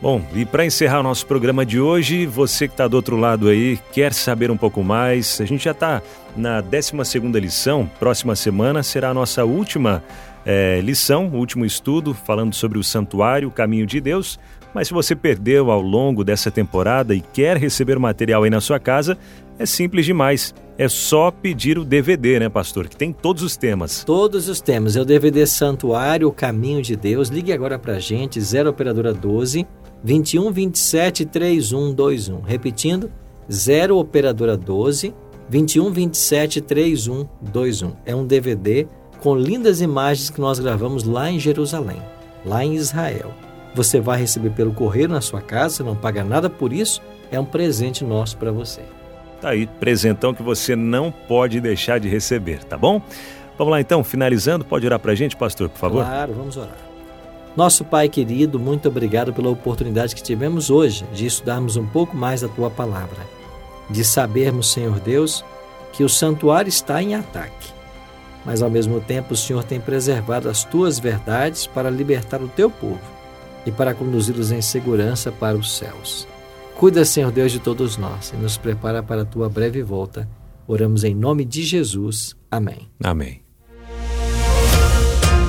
Bom, 0.00 0.22
e 0.34 0.46
para 0.46 0.64
encerrar 0.64 1.00
o 1.00 1.02
nosso 1.02 1.26
programa 1.26 1.64
de 1.64 1.78
hoje, 1.78 2.24
você 2.24 2.66
que 2.66 2.72
está 2.72 2.88
do 2.88 2.94
outro 2.94 3.16
lado 3.16 3.48
aí, 3.48 3.78
quer 3.92 4.14
saber 4.14 4.50
um 4.50 4.56
pouco 4.56 4.82
mais, 4.82 5.38
a 5.42 5.44
gente 5.44 5.64
já 5.64 5.72
está 5.72 6.00
na 6.34 6.62
12 6.62 7.18
lição, 7.38 7.90
próxima 7.98 8.34
semana 8.34 8.82
será 8.82 9.10
a 9.10 9.14
nossa 9.14 9.44
última 9.44 10.02
é, 10.46 10.80
lição, 10.80 11.28
último 11.34 11.66
estudo, 11.66 12.14
falando 12.14 12.54
sobre 12.54 12.78
o 12.78 12.84
santuário, 12.84 13.48
o 13.48 13.52
caminho 13.52 13.86
de 13.86 14.00
Deus. 14.00 14.38
Mas 14.72 14.88
se 14.88 14.94
você 14.94 15.14
perdeu 15.14 15.70
ao 15.70 15.82
longo 15.82 16.24
dessa 16.24 16.50
temporada 16.50 17.14
e 17.14 17.20
quer 17.20 17.58
receber 17.58 17.98
o 17.98 18.00
material 18.00 18.44
aí 18.44 18.50
na 18.50 18.60
sua 18.60 18.78
casa, 18.78 19.18
é 19.60 19.66
simples 19.66 20.06
demais. 20.06 20.54
É 20.78 20.88
só 20.88 21.30
pedir 21.30 21.78
o 21.78 21.84
DVD, 21.84 22.40
né, 22.40 22.48
pastor? 22.48 22.88
Que 22.88 22.96
tem 22.96 23.12
todos 23.12 23.42
os 23.42 23.58
temas. 23.58 24.02
Todos 24.02 24.48
os 24.48 24.62
temas. 24.62 24.96
É 24.96 25.00
o 25.02 25.04
DVD 25.04 25.46
Santuário, 25.46 26.28
o 26.28 26.32
Caminho 26.32 26.80
de 26.80 26.96
Deus. 26.96 27.28
Ligue 27.28 27.52
agora 27.52 27.78
pra 27.78 27.98
gente, 27.98 28.40
0 28.40 28.70
Operadora 28.70 29.12
12 29.12 29.66
21 30.02 30.50
27 30.50 31.26
3121. 31.26 32.40
Repetindo, 32.40 33.12
0 33.52 33.98
Operadora 33.98 34.56
12 34.56 35.14
21 35.50 35.92
27 35.92 36.62
3121. 36.62 37.92
É 38.06 38.16
um 38.16 38.26
DVD 38.26 38.88
com 39.20 39.36
lindas 39.36 39.82
imagens 39.82 40.30
que 40.30 40.40
nós 40.40 40.58
gravamos 40.58 41.04
lá 41.04 41.30
em 41.30 41.38
Jerusalém, 41.38 42.00
lá 42.46 42.64
em 42.64 42.74
Israel. 42.76 43.34
Você 43.74 44.00
vai 44.00 44.18
receber 44.18 44.52
pelo 44.52 44.72
correio 44.72 45.10
na 45.10 45.20
sua 45.20 45.42
casa, 45.42 45.84
não 45.84 45.94
paga 45.94 46.24
nada 46.24 46.48
por 46.48 46.72
isso, 46.72 47.02
é 47.30 47.38
um 47.38 47.44
presente 47.44 48.02
nosso 48.02 48.38
para 48.38 48.50
você. 48.50 48.80
Tá 49.40 49.50
aí, 49.50 49.66
presentão 49.66 50.34
que 50.34 50.42
você 50.42 50.76
não 50.76 51.10
pode 51.10 51.60
deixar 51.60 51.98
de 51.98 52.08
receber, 52.08 52.62
tá 52.64 52.76
bom? 52.76 53.00
Vamos 53.56 53.70
lá 53.72 53.80
então, 53.80 54.02
finalizando, 54.02 54.64
pode 54.64 54.86
orar 54.86 54.98
para 54.98 55.12
a 55.12 55.14
gente, 55.14 55.36
pastor, 55.36 55.68
por 55.68 55.78
favor? 55.78 56.04
Claro, 56.04 56.32
vamos 56.34 56.56
orar. 56.56 56.76
Nosso 57.56 57.84
Pai 57.84 58.08
querido, 58.08 58.58
muito 58.58 58.88
obrigado 58.88 59.32
pela 59.32 59.50
oportunidade 59.50 60.14
que 60.14 60.22
tivemos 60.22 60.70
hoje 60.70 61.04
de 61.12 61.26
estudarmos 61.26 61.76
um 61.76 61.86
pouco 61.86 62.16
mais 62.16 62.42
da 62.42 62.48
Tua 62.48 62.70
palavra, 62.70 63.26
de 63.88 64.04
sabermos, 64.04 64.72
Senhor 64.72 65.00
Deus, 65.00 65.44
que 65.92 66.04
o 66.04 66.08
santuário 66.08 66.68
está 66.68 67.02
em 67.02 67.14
ataque 67.14 67.80
mas 68.44 68.62
ao 68.62 68.70
mesmo 68.70 69.00
tempo 69.00 69.34
o 69.34 69.36
Senhor 69.36 69.62
tem 69.64 69.80
preservado 69.80 70.48
as 70.48 70.64
tuas 70.64 70.98
verdades 70.98 71.66
para 71.66 71.90
libertar 71.90 72.40
o 72.40 72.48
teu 72.48 72.70
povo 72.70 73.00
e 73.66 73.70
para 73.70 73.94
conduzi-los 73.94 74.50
em 74.50 74.62
segurança 74.62 75.30
para 75.30 75.56
os 75.56 75.76
céus. 75.76 76.26
Cuida, 76.80 77.04
Senhor 77.04 77.30
Deus, 77.30 77.52
de 77.52 77.58
todos 77.58 77.98
nós 77.98 78.32
e 78.32 78.36
nos 78.38 78.56
prepara 78.56 79.02
para 79.02 79.20
a 79.20 79.24
tua 79.26 79.50
breve 79.50 79.82
volta. 79.82 80.26
Oramos 80.66 81.04
em 81.04 81.14
nome 81.14 81.44
de 81.44 81.62
Jesus. 81.62 82.34
Amém. 82.50 82.88
Amém. 83.04 83.42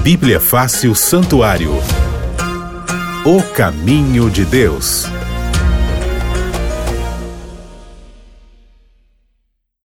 Bíblia 0.03 0.41
Fácil 0.41 0.93
Santuário 0.93 1.71
O 3.25 3.41
caminho 3.53 4.29
de 4.29 4.43
Deus. 4.43 5.05